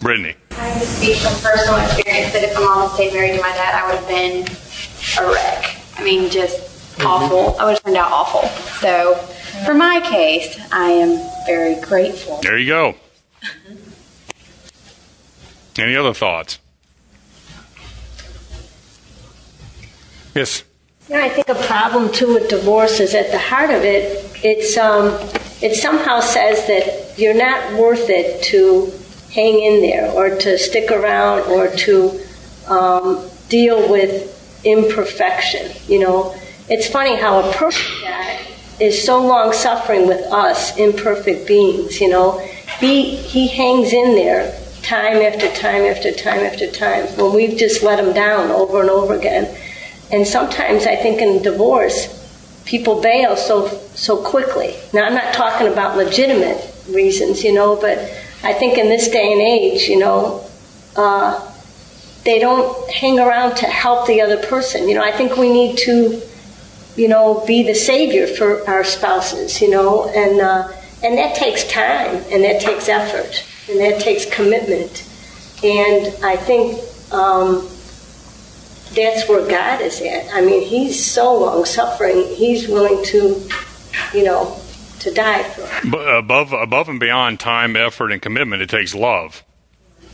[0.00, 0.34] Brittany.
[0.50, 3.48] I can speak from personal experience that if my mom had stayed married to my
[3.48, 4.46] dad, I would have been
[5.18, 5.80] a wreck.
[5.96, 7.56] I mean, just awful.
[7.60, 8.48] I would have turned out awful.
[8.80, 9.14] So,
[9.64, 12.40] for my case, I am very grateful.
[12.42, 12.94] There you go.
[15.78, 16.58] Any other thoughts?
[20.34, 20.64] Yes.
[21.08, 24.30] Yeah, I think a problem too with divorce is at the heart of it.
[24.44, 25.06] It's um,
[25.62, 28.92] it somehow says that you're not worth it to
[29.32, 32.20] hang in there or to stick around or to
[32.68, 35.72] um, deal with imperfection.
[35.86, 36.34] You know,
[36.68, 38.46] it's funny how a perfect dad
[38.80, 42.00] is so long suffering with us imperfect beings.
[42.00, 42.38] You know,
[42.80, 47.82] he he hangs in there time after time after time after time when we've just
[47.82, 49.56] let him down over and over again.
[50.12, 52.12] And sometimes I think in divorce,
[52.64, 54.76] people bail so so quickly.
[54.92, 57.98] Now I'm not talking about legitimate reasons, you know, but
[58.42, 60.44] I think in this day and age, you know,
[60.94, 61.52] uh,
[62.24, 64.88] they don't hang around to help the other person.
[64.88, 66.20] You know, I think we need to,
[66.96, 69.60] you know, be the savior for our spouses.
[69.60, 70.72] You know, and uh,
[71.02, 75.08] and that takes time and that takes effort and that takes commitment.
[75.62, 76.82] And I think.
[77.12, 77.68] Um,
[78.94, 80.32] that's where God is at.
[80.32, 82.24] I mean, He's so long suffering.
[82.34, 83.48] He's willing to,
[84.14, 84.58] you know,
[85.00, 85.62] to die for.
[85.62, 85.84] Us.
[85.84, 89.44] But above above and beyond time, effort, and commitment, it takes love.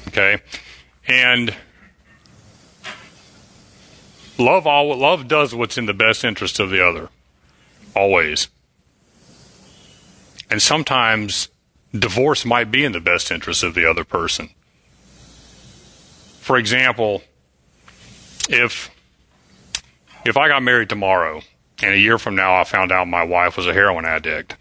[0.09, 0.41] Okay,
[1.07, 1.55] and
[4.39, 7.09] love all love does what's in the best interest of the other,
[7.95, 8.49] always.
[10.51, 11.49] And sometimes
[11.93, 14.51] divorce might be in the best interest of the other person.
[16.41, 17.23] For example,
[18.49, 18.91] if
[20.25, 21.43] if I got married tomorrow
[21.83, 24.57] and a year from now I found out my wife was a heroin addict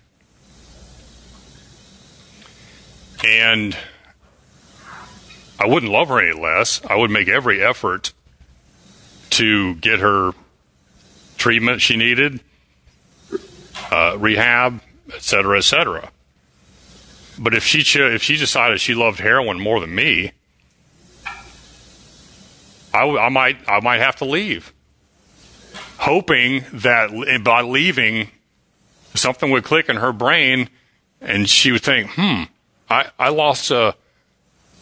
[3.24, 3.78] and
[5.60, 8.14] I wouldn't love her any less, I would make every effort
[9.32, 10.32] to get her
[11.38, 12.40] treatment she needed,
[13.92, 14.82] uh, rehab,
[15.14, 16.12] et cetera, et cetera.
[17.40, 20.32] But if she if she decided she loved heroin more than me,
[22.94, 24.74] I, I might I might have to leave,
[25.98, 28.30] hoping that by leaving,
[29.16, 30.70] something would click in her brain,
[31.22, 32.44] and she would think, "Hmm,
[32.90, 33.96] I, I lost a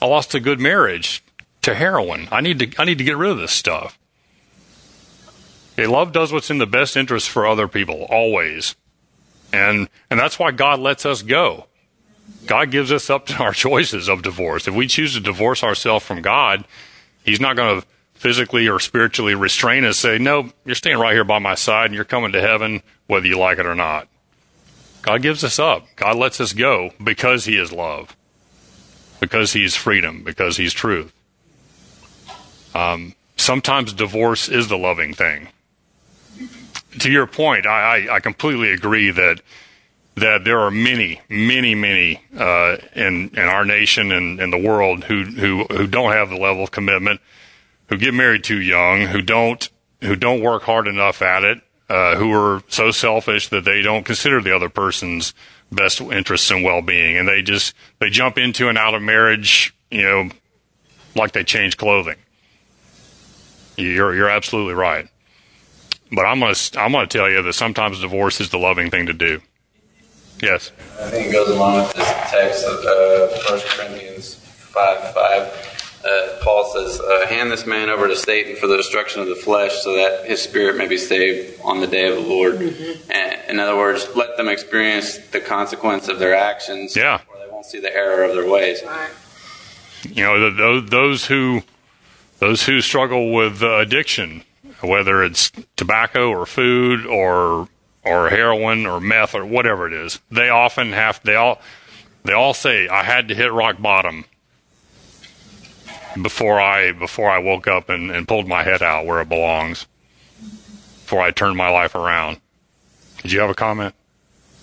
[0.02, 1.24] I lost a good marriage
[1.62, 2.28] to heroin.
[2.32, 3.99] I need to I need to get rid of this stuff."
[5.80, 8.76] Okay, love does what's in the best interest for other people always,
[9.54, 11.68] and and that's why God lets us go.
[12.48, 14.68] God gives us up to our choices of divorce.
[14.68, 16.66] If we choose to divorce ourselves from God,
[17.24, 21.24] He's not going to physically or spiritually restrain us, say, no, you're staying right here
[21.24, 24.10] by my side and you're coming to heaven whether you like it or not.
[25.02, 25.86] God gives us up.
[25.96, 28.18] God lets us go because He is love,
[29.22, 31.14] because He is freedom, because He's truth.
[32.76, 35.48] Um, sometimes divorce is the loving thing.
[36.98, 39.42] To your point, I, I, I completely agree that
[40.16, 45.04] that there are many, many, many uh, in in our nation and in the world
[45.04, 47.22] who who who don't have the level of commitment
[47.90, 49.70] who get married too young, who don't
[50.02, 54.06] who don't work hard enough at it, uh, who are so selfish that they don't
[54.06, 55.34] consider the other person's
[55.72, 60.04] best interests and well-being, and they just they jump into and out of marriage, you
[60.04, 60.30] know,
[61.16, 62.16] like they change clothing.
[63.76, 65.08] You're you're absolutely right,
[66.12, 69.14] but I'm gonna I'm gonna tell you that sometimes divorce is the loving thing to
[69.14, 69.42] do.
[70.42, 70.72] Yes.
[71.00, 75.70] I think it goes along with this text of uh, 1 Corinthians 5 5
[76.04, 79.36] uh, Paul says, uh, Hand this man over to Satan for the destruction of the
[79.36, 82.56] flesh, so that his spirit may be saved on the day of the Lord.
[82.56, 83.12] Mm-hmm.
[83.12, 87.22] And, in other words, let them experience the consequence of their actions, yeah.
[87.28, 88.82] or they won't see the error of their ways.
[90.04, 91.64] You know, those, those who
[92.40, 94.44] those who struggle with uh, addiction,
[94.82, 97.68] whether it's tobacco or food or
[98.06, 101.62] or heroin or meth or whatever it is, they often have they all
[102.24, 104.26] they all say, "I had to hit rock bottom."
[106.22, 109.86] before I before I woke up and, and pulled my head out where it belongs.
[110.40, 112.40] Before I turned my life around.
[113.22, 113.96] Did you have a comment?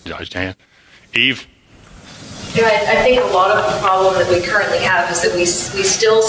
[0.05, 0.55] Jan?
[1.14, 1.47] Eve?
[2.57, 5.33] Know, I, I, think a lot of the problem that we currently have is that
[5.33, 6.23] we we still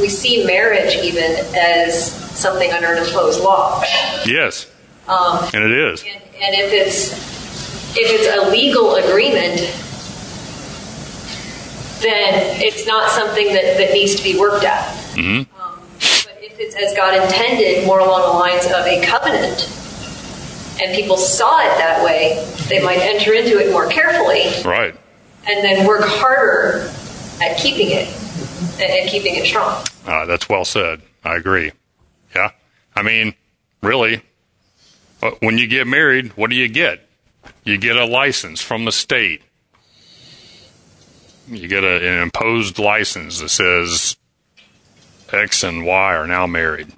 [0.00, 3.80] we see marriage even as something under an imposed law.
[4.26, 4.70] Yes.
[5.08, 6.02] Um, and it is.
[6.02, 7.12] And, and if it's
[7.98, 9.58] if it's a legal agreement,
[12.02, 14.84] then it's not something that, that needs to be worked at.
[15.14, 15.50] Mm-hmm.
[15.60, 19.72] Um, but if it's as God intended, more along the lines of a covenant,
[20.82, 24.44] and people saw it that way, they might enter into it more carefully.
[24.62, 24.94] Right.
[25.48, 26.92] And then work harder
[27.40, 28.08] at keeping it.
[28.80, 29.84] And, keeping it strong.
[30.06, 31.02] Uh, that's well said.
[31.24, 31.72] I agree.
[32.34, 32.50] Yeah.
[32.94, 33.34] I mean,
[33.82, 34.22] really,
[35.22, 37.08] uh, when you get married, what do you get?
[37.64, 39.42] You get a license from the state.
[41.48, 44.16] You get a, an imposed license that says
[45.32, 46.92] X and Y are now married.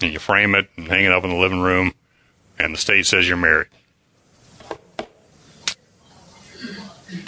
[0.00, 1.92] And you frame it and hang it up in the living room,
[2.58, 3.68] and the state says you're married.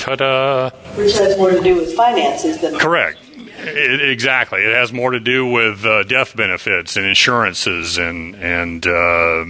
[0.01, 0.71] Ta da!
[0.97, 2.79] Which has more to do with finances than.
[2.79, 3.19] Correct.
[3.37, 4.63] It, exactly.
[4.63, 9.45] It has more to do with uh, death benefits and insurances and and uh,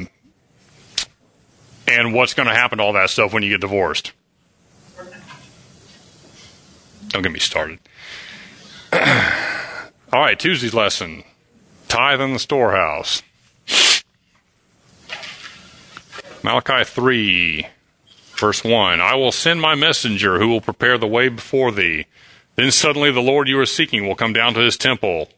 [1.87, 4.11] and what's going to happen to all that stuff when you get divorced.
[7.09, 7.79] Don't get me started.
[8.93, 9.01] all
[10.13, 11.23] right, Tuesday's lesson:
[11.87, 13.23] tithe in the storehouse.
[16.43, 17.69] Malachi three,
[18.41, 22.07] verse one: I will send my messenger who will prepare the way before thee.
[22.57, 25.29] Then suddenly the Lord you are seeking will come down to his temple.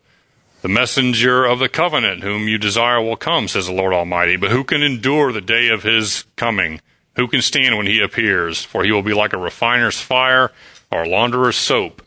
[0.63, 4.37] The messenger of the covenant whom you desire will come, says the Lord Almighty.
[4.37, 6.81] But who can endure the day of his coming?
[7.17, 8.65] Who can stand when he appears?
[8.65, 10.53] For he will be like a refiner's fire
[10.91, 12.01] or a launderer's soap.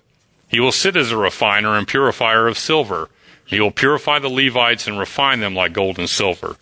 [0.47, 3.09] He will sit as a refiner and purifier of silver.
[3.45, 6.55] He will purify the Levites and refine them like gold and silver.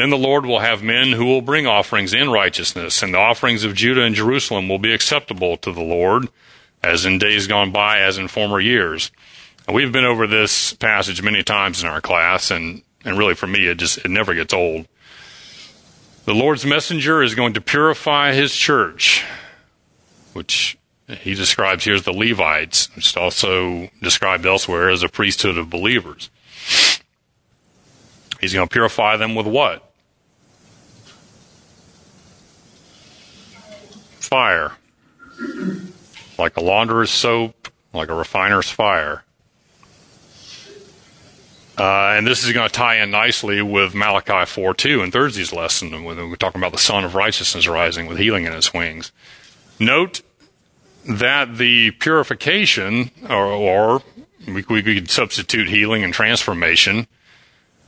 [0.00, 3.64] Then the Lord will have men who will bring offerings in righteousness, and the offerings
[3.64, 6.30] of Judah and Jerusalem will be acceptable to the Lord
[6.82, 9.10] as in days gone by, as in former years.
[9.70, 13.66] We've been over this passage many times in our class, and, and really for me,
[13.66, 14.88] it just it never gets old.
[16.24, 19.22] The Lord's messenger is going to purify his church,
[20.32, 20.78] which
[21.08, 25.68] he describes here as the Levites, which is also described elsewhere as a priesthood of
[25.68, 26.30] believers.
[28.40, 29.88] He's going to purify them with what?
[34.30, 34.72] Fire
[36.40, 39.24] like a launderer's soap, like a refiner's fire.
[41.78, 45.52] Uh, and this is going to tie in nicely with Malachi 4 2 in Thursday's
[45.52, 49.12] lesson when we're talking about the Sun of Righteousness rising with healing in its wings.
[49.78, 50.20] Note
[51.08, 54.02] that the purification, or, or
[54.46, 57.06] we, we could substitute healing and transformation,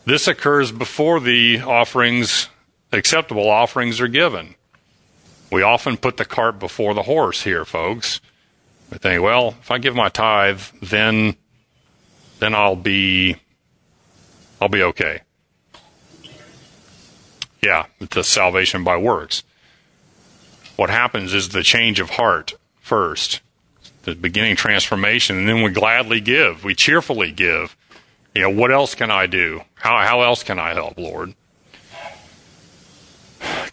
[0.06, 2.48] this occurs before the offerings,
[2.92, 4.54] acceptable offerings, are given.
[5.52, 8.22] We often put the cart before the horse here, folks.
[8.90, 11.36] I think, well, if I give my tithe, then
[12.38, 13.36] then I'll be
[14.62, 15.20] I'll be okay.
[17.60, 19.44] Yeah, the salvation by works.
[20.76, 23.42] What happens is the change of heart first,
[24.04, 27.76] the beginning transformation, and then we gladly give, we cheerfully give.
[28.34, 29.60] You know, what else can I do?
[29.74, 31.34] How how else can I help, Lord?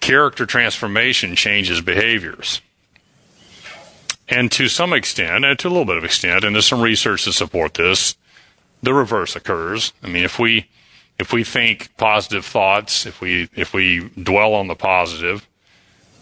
[0.10, 2.64] Character transformation changes behaviors.
[4.28, 7.26] And to some extent, and to a little bit of extent, and there's some research
[7.26, 8.16] to support this,
[8.82, 9.94] the reverse occurs.
[10.02, 10.66] I mean, if we
[11.20, 15.48] if we think positive thoughts, if we if we dwell on the positive,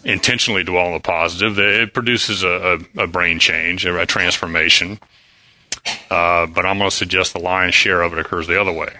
[0.04, 5.00] intentionally dwell on the positive, it produces a, a, a brain change, a, transformation.
[6.10, 8.96] Uh, but I'm going to suggest the lion's share of it occurs the other way.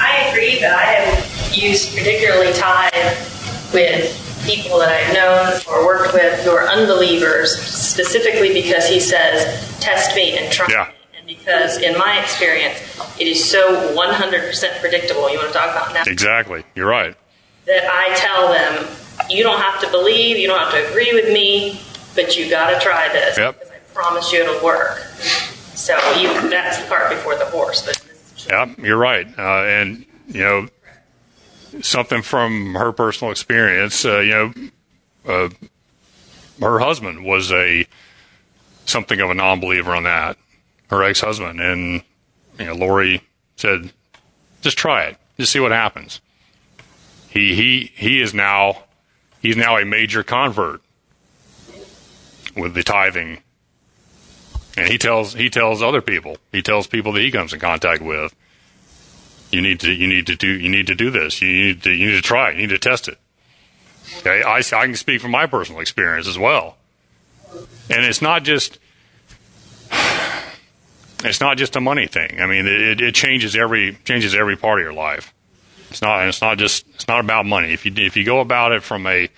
[0.00, 6.14] I agree, but I have used particularly tithe with people that I've known or worked
[6.14, 10.88] with who are unbelievers, specifically because he says, test me and try yeah.
[10.88, 11.18] me.
[11.18, 12.78] And because, in my experience,
[13.18, 15.30] it is so 100% predictable.
[15.30, 16.06] You want to talk about that?
[16.06, 16.64] Exactly.
[16.74, 17.16] You're right.
[17.66, 18.86] That I tell them,
[19.28, 21.80] you don't have to believe, you don't have to agree with me,
[22.14, 23.36] but you got to try this.
[23.36, 23.58] Yep.
[23.58, 24.98] Because I promise you it'll work.
[25.74, 27.84] So you, that's the cart before the horse.
[27.84, 28.05] But
[28.48, 29.26] yeah, you're right.
[29.38, 30.68] Uh, and, you know,
[31.82, 34.04] something from her personal experience.
[34.04, 34.52] Uh, you know,
[35.26, 35.48] uh,
[36.60, 37.86] her husband was a
[38.84, 40.36] something of a non-believer on that.
[40.88, 42.02] Her ex-husband, and
[42.58, 43.22] you know, Lori
[43.56, 43.92] said,
[44.62, 45.16] "Just try it.
[45.38, 46.20] Just see what happens."
[47.28, 48.84] He he he is now
[49.42, 50.80] he's now a major convert
[52.56, 53.38] with the tithing,
[54.76, 56.36] and he tells he tells other people.
[56.52, 58.34] He tells people that he comes in contact with
[59.50, 61.40] you need to you need to do you need to do this.
[61.40, 62.50] You need to you need to try.
[62.50, 63.18] You need to test it.
[64.18, 66.76] Okay, I, I can speak from my personal experience as well,
[67.90, 68.78] and it's not just
[71.24, 72.40] it's not just a money thing.
[72.40, 75.32] I mean, it, it changes every changes every part of your life.
[75.90, 77.72] It's not it's not just it's not about money.
[77.72, 79.28] If you if you go about it from a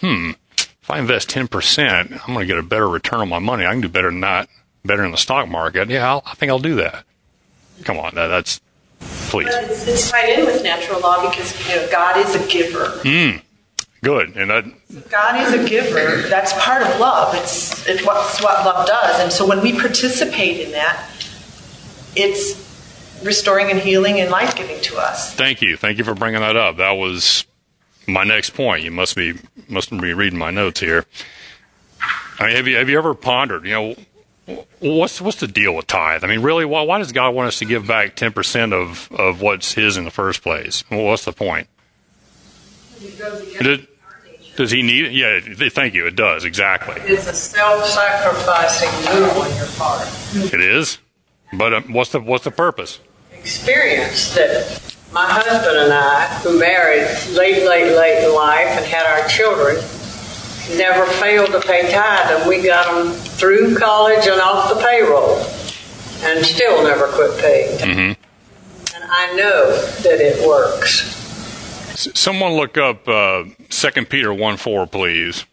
[0.00, 3.38] hmm, if I invest ten percent, I'm going to get a better return on my
[3.38, 3.66] money.
[3.66, 4.48] I can do better than that,
[4.86, 5.88] better in the stock market.
[5.90, 7.04] Yeah, I'll, I think I'll do that.
[7.84, 8.60] Come on, that, that's
[9.28, 9.48] please.
[9.50, 12.86] It's, it's tied in with natural law because you know God is a giver.
[13.02, 13.42] Mm.
[14.02, 14.36] Good.
[14.36, 14.64] And that,
[15.10, 16.28] God is a giver.
[16.28, 17.34] That's part of love.
[17.34, 19.20] It's, it's what, it's what love does.
[19.20, 21.10] And so when we participate in that,
[22.14, 22.64] it's
[23.24, 25.34] restoring and healing and life giving to us.
[25.34, 25.76] thank you.
[25.76, 26.76] Thank you for bringing that up.
[26.76, 27.46] That was
[28.06, 28.84] my next point.
[28.84, 29.34] You must be
[29.68, 31.06] must be reading my notes here.
[32.38, 33.64] I mean, have you have you ever pondered?
[33.64, 33.96] You know,
[34.80, 36.24] what's what's the deal with tithe?
[36.24, 39.10] I mean, really, why why does God want us to give back ten percent of
[39.12, 40.84] of what's His in the first place?
[40.90, 41.68] Well, what's the point?
[43.00, 43.86] Did,
[44.56, 45.12] does He need it?
[45.12, 45.68] Yeah.
[45.68, 46.06] Thank you.
[46.06, 47.00] It does exactly.
[47.04, 50.08] It's a self-sacrificing move on your part.
[50.52, 50.98] It is.
[51.52, 53.00] But uh, what's the what's the purpose?
[53.32, 59.06] Experience that my husband and I, who married late, late, late in life and had
[59.06, 59.76] our children,
[60.76, 65.36] never failed to pay tithe, and we got them through college and off the payroll,
[66.24, 67.78] and still never quit paying.
[67.78, 68.94] Mm-hmm.
[68.94, 69.70] And I know
[70.02, 71.22] that it works.
[71.92, 75.44] S- Someone look up uh, Second Peter one four, please.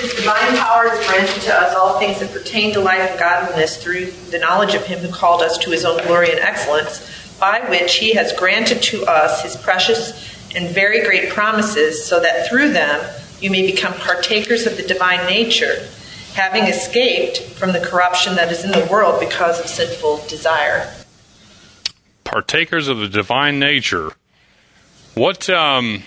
[0.00, 3.82] His divine power has granted to us all things that pertain to life and godliness
[3.82, 7.58] through the knowledge of him who called us to his own glory and excellence, by
[7.68, 10.12] which he has granted to us his precious
[10.54, 13.00] and very great promises, so that through them
[13.40, 15.86] you may become partakers of the divine nature,
[16.34, 20.92] having escaped from the corruption that is in the world because of sinful desire.
[22.24, 24.12] partakers of the divine nature.
[25.14, 26.02] What um,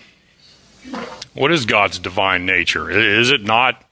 [1.34, 2.90] what is God's divine nature?
[2.90, 3.84] Is it not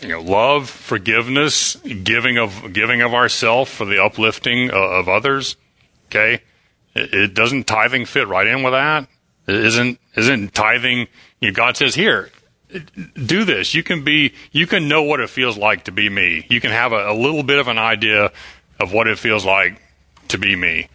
[0.00, 5.56] you know love, forgiveness, giving of giving of ourself for the uplifting of others?
[6.06, 6.42] Okay,
[6.94, 9.08] it, doesn't tithing fit right in with that?
[9.46, 11.08] Isn't isn't tithing?
[11.40, 12.30] You know, God says here,
[13.14, 13.74] do this.
[13.74, 16.46] You can be, you can know what it feels like to be me.
[16.48, 18.32] You can have a, a little bit of an idea
[18.78, 19.80] of what it feels like
[20.28, 20.88] to be me.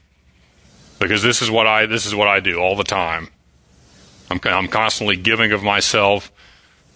[1.00, 3.30] Because this is what I, this is what I do all the time.
[4.30, 6.32] I'm, I'm constantly giving of myself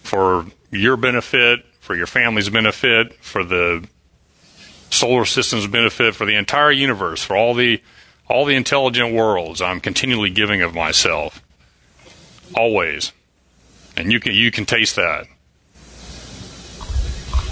[0.02, 3.86] for your benefit, for your family's benefit, for the
[4.90, 7.82] solar system's benefit, for the entire universe, for all the,
[8.30, 9.60] all the intelligent worlds.
[9.60, 11.42] I'm continually giving of myself.
[12.54, 13.12] Always.
[13.96, 15.26] And you can, you can taste that.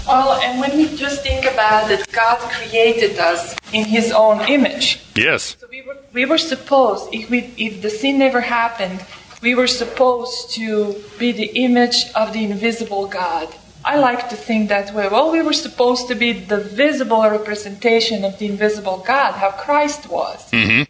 [0.07, 4.99] Well, and when we just think about that God created us in His own image.
[5.15, 5.57] Yes.
[5.59, 9.05] So we were, we were supposed, if, we, if the sin never happened,
[9.41, 13.53] we were supposed to be the image of the invisible God.
[13.89, 15.07] I like to think that way.
[15.07, 20.01] Well, we were supposed to be the visible representation of the invisible God, how Christ
[20.09, 20.39] was.
[20.51, 20.83] hmm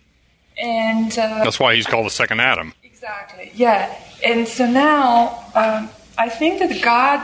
[0.58, 2.74] And uh, That's why he's called the second Adam.
[2.84, 3.54] Exactly.
[3.56, 3.96] Yeah.
[4.30, 7.22] And so now um, I think that God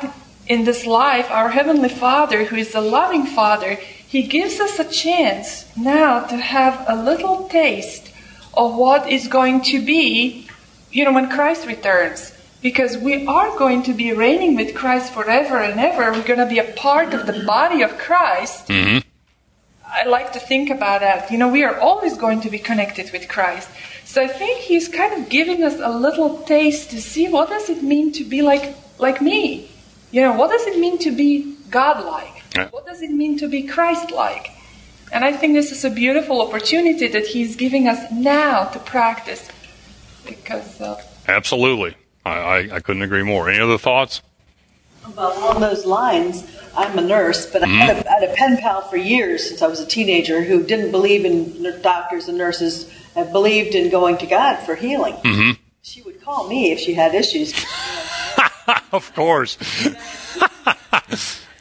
[0.47, 3.71] in this life, our Heavenly Father, who is a loving Father,
[4.15, 8.13] He gives us a chance now to have a little taste
[8.53, 10.47] of what is going to be,
[10.91, 12.31] you know, when Christ returns.
[12.65, 16.11] Because we are going to be reigning with Christ forever and ever.
[16.11, 18.69] We're going to be a part of the body of Christ.
[18.69, 18.97] hmm
[19.85, 21.29] I like to think about that.
[21.31, 23.69] You know, we are always going to be connected with Christ.
[24.03, 27.69] So I think he's kind of giving us a little taste to see what does
[27.69, 28.65] it mean to be like
[28.97, 29.69] like me?
[30.15, 32.35] You know, what does it mean to be godlike?
[32.55, 32.69] Yeah.
[32.69, 34.47] What does it mean to be Christ-like?
[35.13, 39.43] And I think this is a beautiful opportunity that he's giving us now to practice.
[40.25, 41.95] Because uh, Absolutely.
[42.25, 43.49] I, I, I couldn't agree more.
[43.49, 44.21] Any other thoughts?
[45.15, 46.43] Well, along those lines,
[46.75, 49.61] I'm a nurse, but I, had a, I had a pen pal for years since
[49.61, 54.17] I was a teenager who didn't believe in doctors and nurses, and believed in going
[54.17, 55.13] to God for healing.
[55.23, 55.51] hmm
[55.83, 57.53] She would call me if she had issues.
[58.91, 59.57] of course.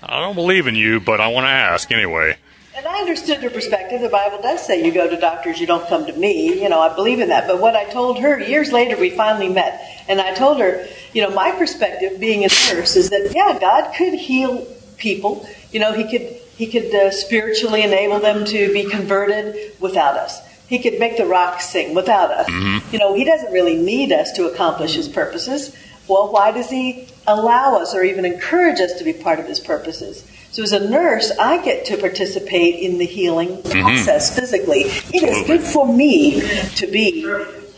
[0.06, 2.36] I don't believe in you, but I want to ask anyway.
[2.76, 4.00] And I understood her perspective.
[4.00, 6.60] The Bible does say you go to doctors, you don't come to me.
[6.60, 7.46] You know, I believe in that.
[7.46, 11.22] But what I told her years later, we finally met, and I told her, you
[11.22, 14.66] know, my perspective, being a nurse, is that yeah, God could heal
[14.96, 15.48] people.
[15.70, 16.22] You know, He could
[16.56, 20.40] He could uh, spiritually enable them to be converted without us.
[20.66, 22.48] He could make the rocks sing without us.
[22.92, 25.76] You know, He doesn't really need us to accomplish His purposes.
[26.08, 29.60] Well, why does He allow us or even encourage us to be part of His
[29.60, 30.24] purposes?
[30.50, 33.80] So, as a nurse, I get to participate in the healing mm-hmm.
[33.80, 34.82] process physically.
[34.82, 36.40] It is good for me
[36.76, 37.24] to be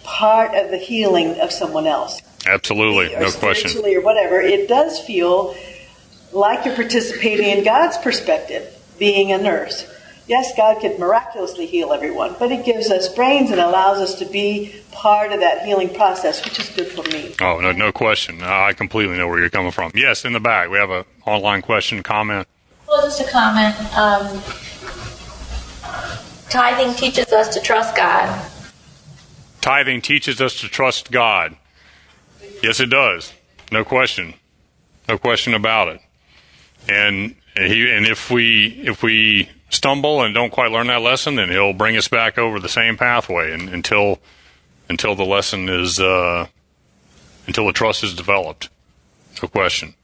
[0.03, 3.15] part of the healing of someone else, Absolutely.
[3.15, 3.83] or No question.
[3.85, 4.41] or whatever.
[4.41, 5.57] It does feel
[6.33, 9.91] like you're participating in God's perspective, being a nurse.
[10.29, 14.25] Yes, God could miraculously heal everyone, but He gives us brains and allows us to
[14.25, 17.35] be part of that healing process, which is good for me.
[17.41, 18.43] Oh, no, no question.
[18.43, 19.93] I completely know where you're coming from.
[19.95, 20.69] Yes, in the back.
[20.69, 22.49] We have an online question, comment.
[22.89, 23.77] Well, just a comment.
[23.97, 24.43] Um,
[26.49, 28.51] tithing teaches us to trust God,
[29.67, 31.57] Tithing teaches us to trust God.
[32.63, 33.33] Yes, it does.
[33.73, 34.35] No question.
[35.09, 36.01] No question about it.
[36.89, 41.37] And and he and if we if we stumble and don't quite learn that lesson,
[41.37, 44.21] then he'll bring us back over the same pathway and, until
[44.89, 46.47] until the lesson is uh,
[47.47, 48.69] until the trust is developed.
[49.43, 49.95] No question.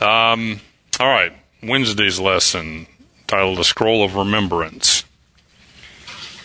[0.00, 0.60] Um,
[1.00, 1.32] all right,
[1.62, 2.86] Wednesday's lesson
[3.26, 5.04] titled "The Scroll of Remembrance."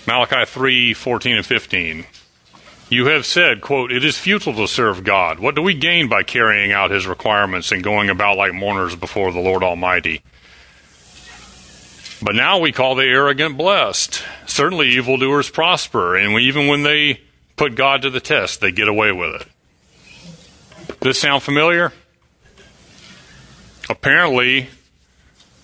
[0.07, 2.05] Malachi three fourteen and fifteen.
[2.89, 5.39] You have said, quote, it is futile to serve God.
[5.39, 9.31] What do we gain by carrying out his requirements and going about like mourners before
[9.31, 10.21] the Lord Almighty?
[12.23, 14.23] But now we call the arrogant blessed.
[14.45, 17.19] Certainly evildoers prosper, and we, even when they
[17.57, 19.47] put God to the test, they get away with it.
[21.01, 21.91] This sound familiar?
[23.89, 24.69] Apparently,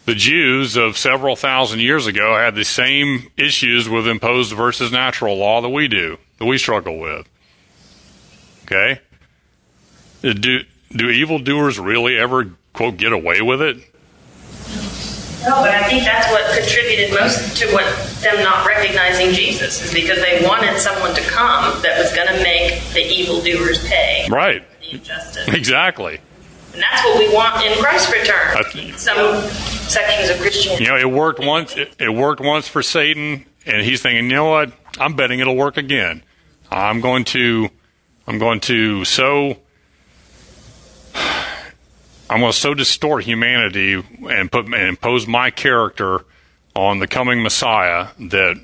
[0.06, 5.38] the Jews of several thousand years ago had the same issues with imposed versus natural
[5.38, 7.26] law that we do, that we struggle with.
[8.66, 9.00] Okay?
[10.22, 13.78] Do, do evildoers really ever, quote, get away with it?
[15.46, 17.86] No, but I think that's what contributed most to what
[18.22, 22.44] them not recognizing Jesus is because they wanted someone to come that was going to
[22.44, 24.28] make the evildoers pay.
[24.30, 24.64] Right.
[24.82, 25.48] The injustice.
[25.48, 26.20] Exactly.
[26.74, 28.98] And that's what we want in Christ's return.
[28.98, 30.84] Some sections of Christianity.
[30.84, 31.76] You know, it worked once.
[31.76, 34.74] It, it worked once for Satan, and he's thinking, you know what?
[35.00, 36.24] I'm betting it'll work again.
[36.70, 37.70] I'm going to,
[38.28, 39.58] I'm going to so,
[42.30, 46.26] I'm going to so distort humanity and put and impose my character
[46.76, 48.64] on the coming Messiah that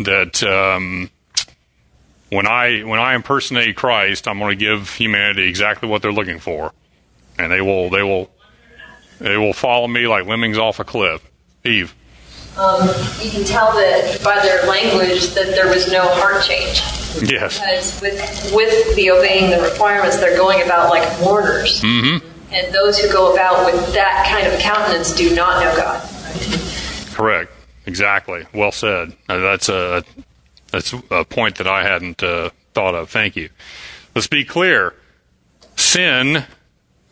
[0.00, 1.10] that um,
[2.30, 6.38] when I when I impersonate Christ, I'm going to give humanity exactly what they're looking
[6.38, 6.72] for,
[7.38, 8.30] and they will they will
[9.18, 11.26] they will follow me like lemmings off a cliff.
[11.64, 11.94] Eve.
[12.56, 12.88] Um,
[13.22, 16.82] you can tell that by their language that there was no heart change.
[17.22, 17.58] Yes.
[17.58, 22.26] Because with with the obeying the requirements, they're going about like mourners, Mm-hmm.
[22.52, 26.02] And those who go about with that kind of countenance do not know God.
[27.14, 27.52] Correct.
[27.86, 28.46] Exactly.
[28.54, 29.16] Well said.
[29.26, 30.04] That's a
[30.70, 33.10] that's a point that I hadn't uh, thought of.
[33.10, 33.50] Thank you.
[34.14, 34.94] Let's be clear.
[35.76, 36.44] Sin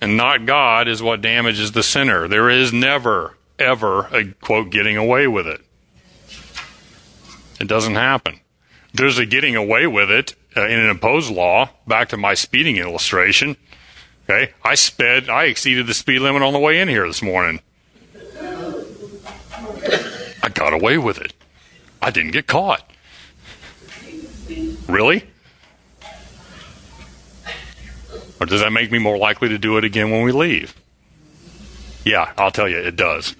[0.00, 2.28] and not God is what damages the sinner.
[2.28, 5.60] There is never ever a quote getting away with it.
[7.60, 8.40] It doesn't happen.
[8.94, 11.70] There's a getting away with it uh, in an imposed law.
[11.86, 13.56] Back to my speeding illustration.
[14.30, 15.30] Okay, I sped.
[15.30, 17.60] I exceeded the speed limit on the way in here this morning.
[20.42, 21.32] I got away with it.
[22.02, 22.90] I didn't get caught.
[24.86, 25.24] Really?
[28.38, 30.74] Or does that make me more likely to do it again when we leave?
[32.04, 33.34] Yeah, I'll tell you, it does.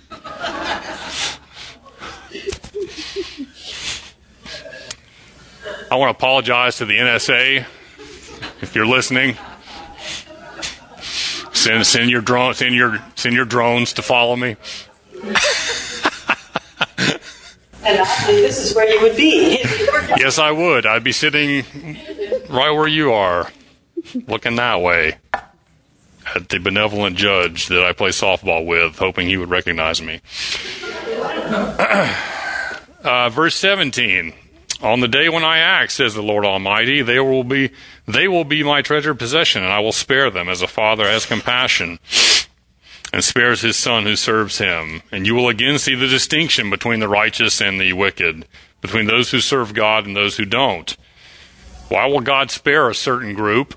[5.91, 7.67] I want to apologize to the NSA
[8.63, 9.37] if you're listening.
[11.59, 14.57] Send send your drone send your send your drones to follow me.
[17.85, 19.59] And actually, this is where you would be.
[20.19, 20.85] Yes, I would.
[20.85, 21.65] I'd be sitting
[22.51, 23.51] right where you are,
[24.27, 25.17] looking that way
[26.35, 30.21] at the benevolent judge that I play softball with, hoping he would recognize me.
[33.05, 34.35] uh, verse 17.
[34.81, 37.71] On the day when I act, says the Lord Almighty, they will be
[38.07, 41.27] they will be my treasured possession, and I will spare them as a father has
[41.27, 41.99] compassion
[43.13, 45.03] and spares his son who serves him.
[45.11, 48.47] And you will again see the distinction between the righteous and the wicked,
[48.81, 50.97] between those who serve God and those who don't.
[51.89, 53.75] Why will God spare a certain group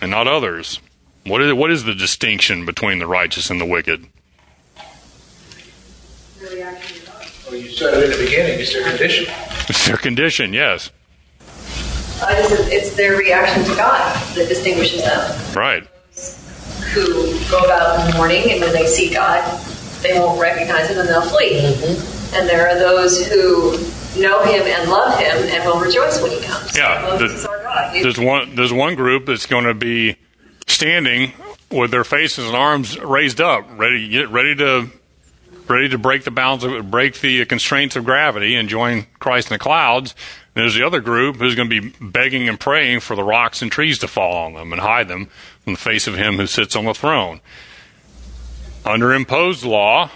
[0.00, 0.78] and not others?
[1.24, 4.06] What is, what is the distinction between the righteous and the wicked?
[7.52, 9.26] Well, you said it in the beginning, it's their condition.
[9.68, 10.90] It's their condition, yes.
[12.24, 15.54] I just, it's their reaction to God that distinguishes them.
[15.54, 15.86] Right.
[16.94, 19.44] Who go about in the mourning, and when they see God,
[20.00, 21.60] they won't recognize Him and they'll flee.
[21.60, 22.36] Mm-hmm.
[22.36, 23.72] And there are those who
[24.18, 26.74] know Him and love Him and will rejoice when He comes.
[26.74, 27.94] Yeah, Moses the- is our God.
[28.02, 30.16] There's one there's one group that's going to be
[30.66, 31.32] standing
[31.70, 34.90] with their faces and arms raised up, ready get ready to
[35.68, 39.54] ready to break the bounds of break the constraints of gravity and join Christ in
[39.54, 40.14] the clouds.
[40.54, 43.62] And there's the other group who's going to be begging and praying for the rocks
[43.62, 45.28] and trees to fall on them and hide them
[45.64, 47.40] from the face of him who sits on the throne.
[48.84, 50.10] Under imposed law,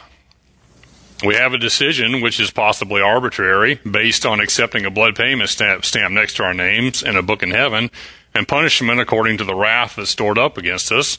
[1.25, 5.85] we have a decision which is possibly arbitrary based on accepting a blood payment stamp,
[5.85, 7.91] stamp next to our names in a book in heaven
[8.35, 11.19] and punishment according to the wrath that's stored up against us.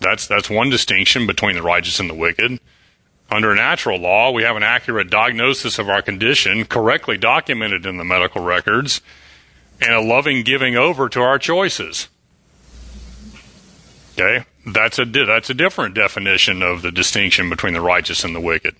[0.00, 2.60] That's, that's one distinction between the righteous and the wicked.
[3.32, 8.04] Under natural law, we have an accurate diagnosis of our condition, correctly documented in the
[8.04, 9.00] medical records,
[9.80, 12.08] and a loving giving over to our choices.
[14.12, 14.44] Okay?
[14.66, 18.76] That's a that's a different definition of the distinction between the righteous and the wicked.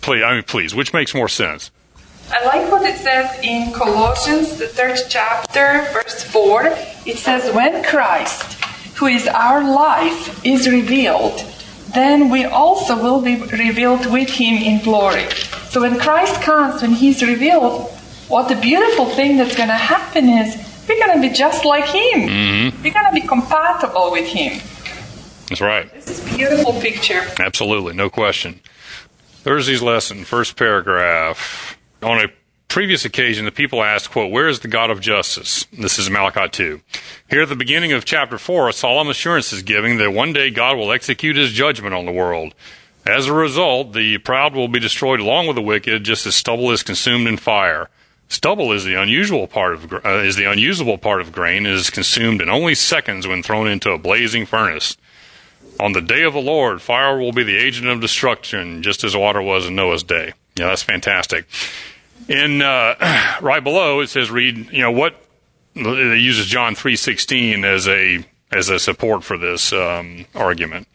[0.00, 1.70] Please, I mean, please, which makes more sense?
[2.30, 6.62] I like what it says in Colossians, the third chapter, verse 4.
[7.04, 8.61] It says, When Christ,
[9.02, 11.44] who is our life, is revealed,
[11.92, 15.28] then we also will be revealed with him in glory.
[15.70, 17.90] So when Christ comes, when he's revealed,
[18.28, 20.54] what the beautiful thing that's going to happen is
[20.88, 22.28] we're going to be just like him.
[22.28, 22.82] Mm-hmm.
[22.84, 24.62] We're going to be compatible with him.
[25.48, 25.92] That's right.
[25.92, 27.26] This is a beautiful picture.
[27.40, 28.60] Absolutely, no question.
[29.42, 31.76] Thursday's lesson, first paragraph.
[32.04, 32.28] On a
[32.72, 35.66] previous occasion, the people asked, quote, Where is the God of justice?
[35.78, 36.80] This is Malachi 2.
[37.28, 40.48] Here at the beginning of chapter 4, a solemn assurance is given that one day
[40.48, 42.54] God will execute his judgment on the world.
[43.04, 46.70] As a result, the proud will be destroyed along with the wicked, just as stubble
[46.70, 47.90] is consumed in fire.
[48.30, 51.66] Stubble is the unusual part of uh, is the unusable part of grain.
[51.66, 54.96] is consumed in only seconds when thrown into a blazing furnace.
[55.78, 59.14] On the day of the Lord, fire will be the agent of destruction, just as
[59.14, 60.32] water was in Noah's day.
[60.56, 61.46] Yeah, that's fantastic.
[62.28, 65.16] In uh, right below, it says, "Read." You know what?
[65.74, 70.86] It uses John three sixteen as a as a support for this um, argument.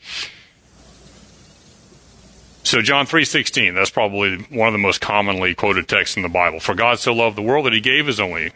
[2.67, 6.59] So John 3:16, that's probably one of the most commonly quoted texts in the Bible.
[6.59, 8.51] For God so loved the world that he gave his only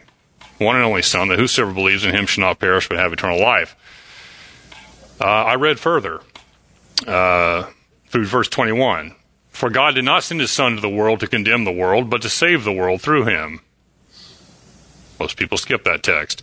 [0.58, 3.40] one and only son that whosoever believes in him shall not perish but have eternal
[3.40, 3.74] life.
[5.18, 6.20] Uh, I read further
[7.06, 7.70] uh,
[8.08, 9.14] through verse 21.
[9.62, 12.20] For God did not send his son to the world to condemn the world, but
[12.22, 13.60] to save the world through him.
[15.20, 16.42] Most people skip that text.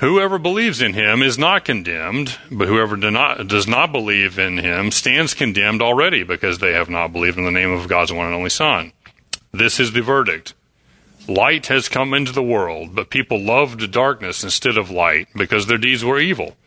[0.00, 4.58] Whoever believes in him is not condemned, but whoever do not, does not believe in
[4.58, 8.26] him stands condemned already because they have not believed in the name of God's one
[8.26, 8.92] and only Son.
[9.50, 10.52] This is the verdict.
[11.26, 15.78] Light has come into the world, but people loved darkness instead of light because their
[15.78, 16.58] deeds were evil.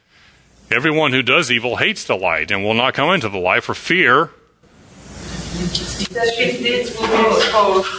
[0.72, 3.76] Everyone who does evil hates the light and will not come into the light for
[3.76, 4.32] fear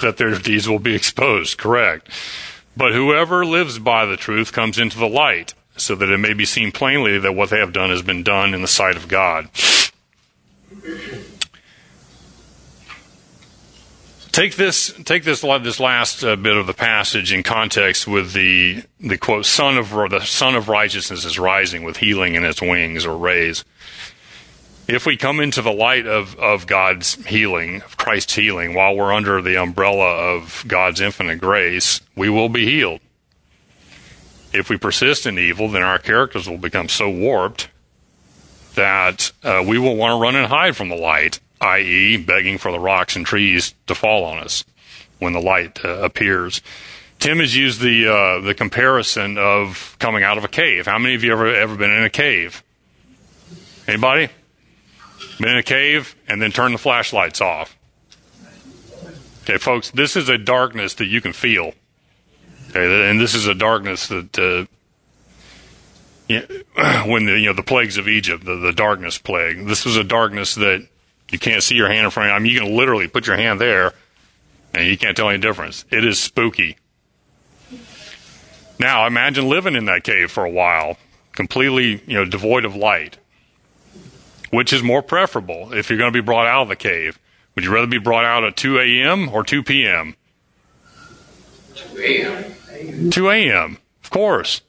[0.02, 1.58] that their deeds will be exposed.
[1.58, 2.08] Correct.
[2.76, 6.44] But whoever lives by the truth comes into the light, so that it may be
[6.44, 9.48] seen plainly that what they have done has been done in the sight of God.
[14.32, 18.82] Take this, take this, this last uh, bit of the passage in context with the
[18.98, 23.06] the quote, "Son of the Sun of Righteousness is rising with healing in its wings
[23.06, 23.64] or rays."
[24.86, 29.14] If we come into the light of, of God's healing, of Christ's healing, while we're
[29.14, 33.00] under the umbrella of God's infinite grace, we will be healed.
[34.52, 37.68] If we persist in evil, then our characters will become so warped
[38.74, 42.70] that uh, we will want to run and hide from the light, i.e., begging for
[42.70, 44.64] the rocks and trees to fall on us
[45.18, 46.60] when the light uh, appears.
[47.20, 50.86] Tim has used the uh, the comparison of coming out of a cave.
[50.86, 52.62] How many of you ever ever been in a cave?
[53.88, 54.28] Anybody?
[55.38, 57.76] Been in a cave, and then turn the flashlights off.
[59.42, 61.72] Okay, folks, this is a darkness that you can feel.
[62.70, 64.64] Okay, and this is a darkness that, uh,
[67.06, 69.66] when the you know the plagues of Egypt, the, the darkness plague.
[69.66, 70.86] This was a darkness that
[71.30, 72.28] you can't see your hand in front.
[72.28, 72.36] of you.
[72.36, 73.92] I mean, you can literally put your hand there,
[74.72, 75.84] and you can't tell any difference.
[75.90, 76.78] It is spooky.
[78.78, 80.96] Now, imagine living in that cave for a while,
[81.32, 83.18] completely you know devoid of light.
[84.50, 87.18] Which is more preferable if you're going to be brought out of the cave?
[87.54, 89.28] Would you rather be brought out at 2 a.m.
[89.28, 90.16] or 2 p.m.?
[91.74, 93.10] 2 a.m.
[93.10, 93.78] 2 a.m.
[94.02, 94.60] Of course.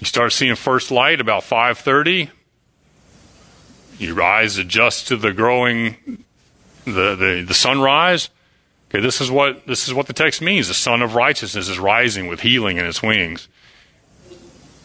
[0.00, 2.30] You start seeing first light about 5:30.
[3.98, 6.24] Your eyes adjust to the growing,
[6.84, 8.28] the, the the sunrise.
[8.90, 10.68] Okay, this is what this is what the text means.
[10.68, 13.48] The sun of Righteousness is rising with healing in its wings.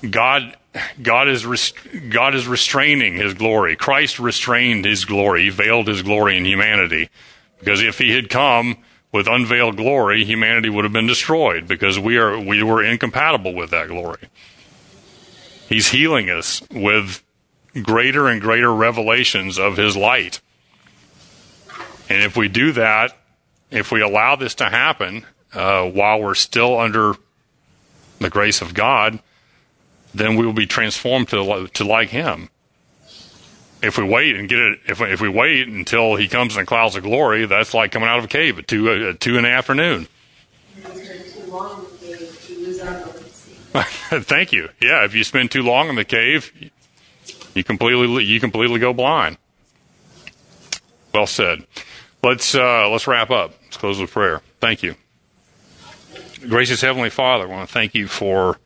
[0.09, 0.55] God
[1.01, 1.75] God is rest-
[2.09, 3.75] God is restraining His glory.
[3.75, 5.43] Christ restrained His glory.
[5.43, 7.09] He veiled His glory in humanity,
[7.59, 8.77] because if He had come
[9.11, 13.69] with unveiled glory, humanity would have been destroyed because we are we were incompatible with
[13.71, 14.29] that glory.
[15.67, 17.21] He's healing us with
[17.81, 20.39] greater and greater revelations of His light,
[22.09, 23.17] and if we do that,
[23.71, 27.15] if we allow this to happen uh, while we're still under
[28.19, 29.19] the grace of God
[30.13, 32.49] then we will be transformed to to like Him.
[33.81, 36.65] If we wait and get it, if if we wait until He comes in the
[36.65, 39.49] clouds of glory, that's like coming out of a cave at two two in the
[39.49, 40.07] afternoon.
[43.73, 44.69] Thank you.
[44.81, 46.51] Yeah, if you spend too long in the cave,
[47.53, 49.37] You completely you completely go blind.
[51.13, 51.65] Well said.
[52.23, 53.53] Let's uh, let's wrap up.
[53.63, 54.41] Let's close with prayer.
[54.59, 54.95] Thank you.
[56.47, 58.57] Gracious Heavenly Father, I want to thank you for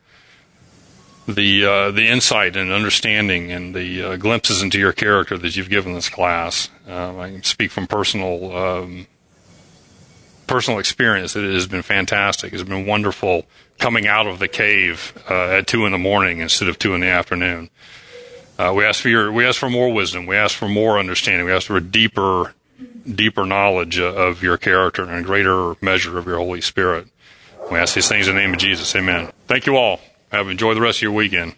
[1.26, 5.68] the uh, the insight and understanding and the uh, glimpses into your character that you've
[5.68, 6.70] given this class.
[6.88, 9.06] Uh, I can speak from personal um,
[10.46, 12.52] personal experience that it has been fantastic.
[12.52, 13.46] It's been wonderful
[13.78, 17.00] coming out of the cave uh, at two in the morning instead of two in
[17.00, 17.70] the afternoon.
[18.58, 20.26] Uh, we ask for your we ask for more wisdom.
[20.26, 21.46] We ask for more understanding.
[21.46, 22.54] We ask for a deeper
[23.12, 27.08] deeper knowledge of your character and a greater measure of your Holy Spirit.
[27.70, 28.94] We ask these things in the name of Jesus.
[28.94, 29.32] Amen.
[29.46, 30.00] Thank you all.
[30.36, 31.54] Have enjoy the rest of your weekend.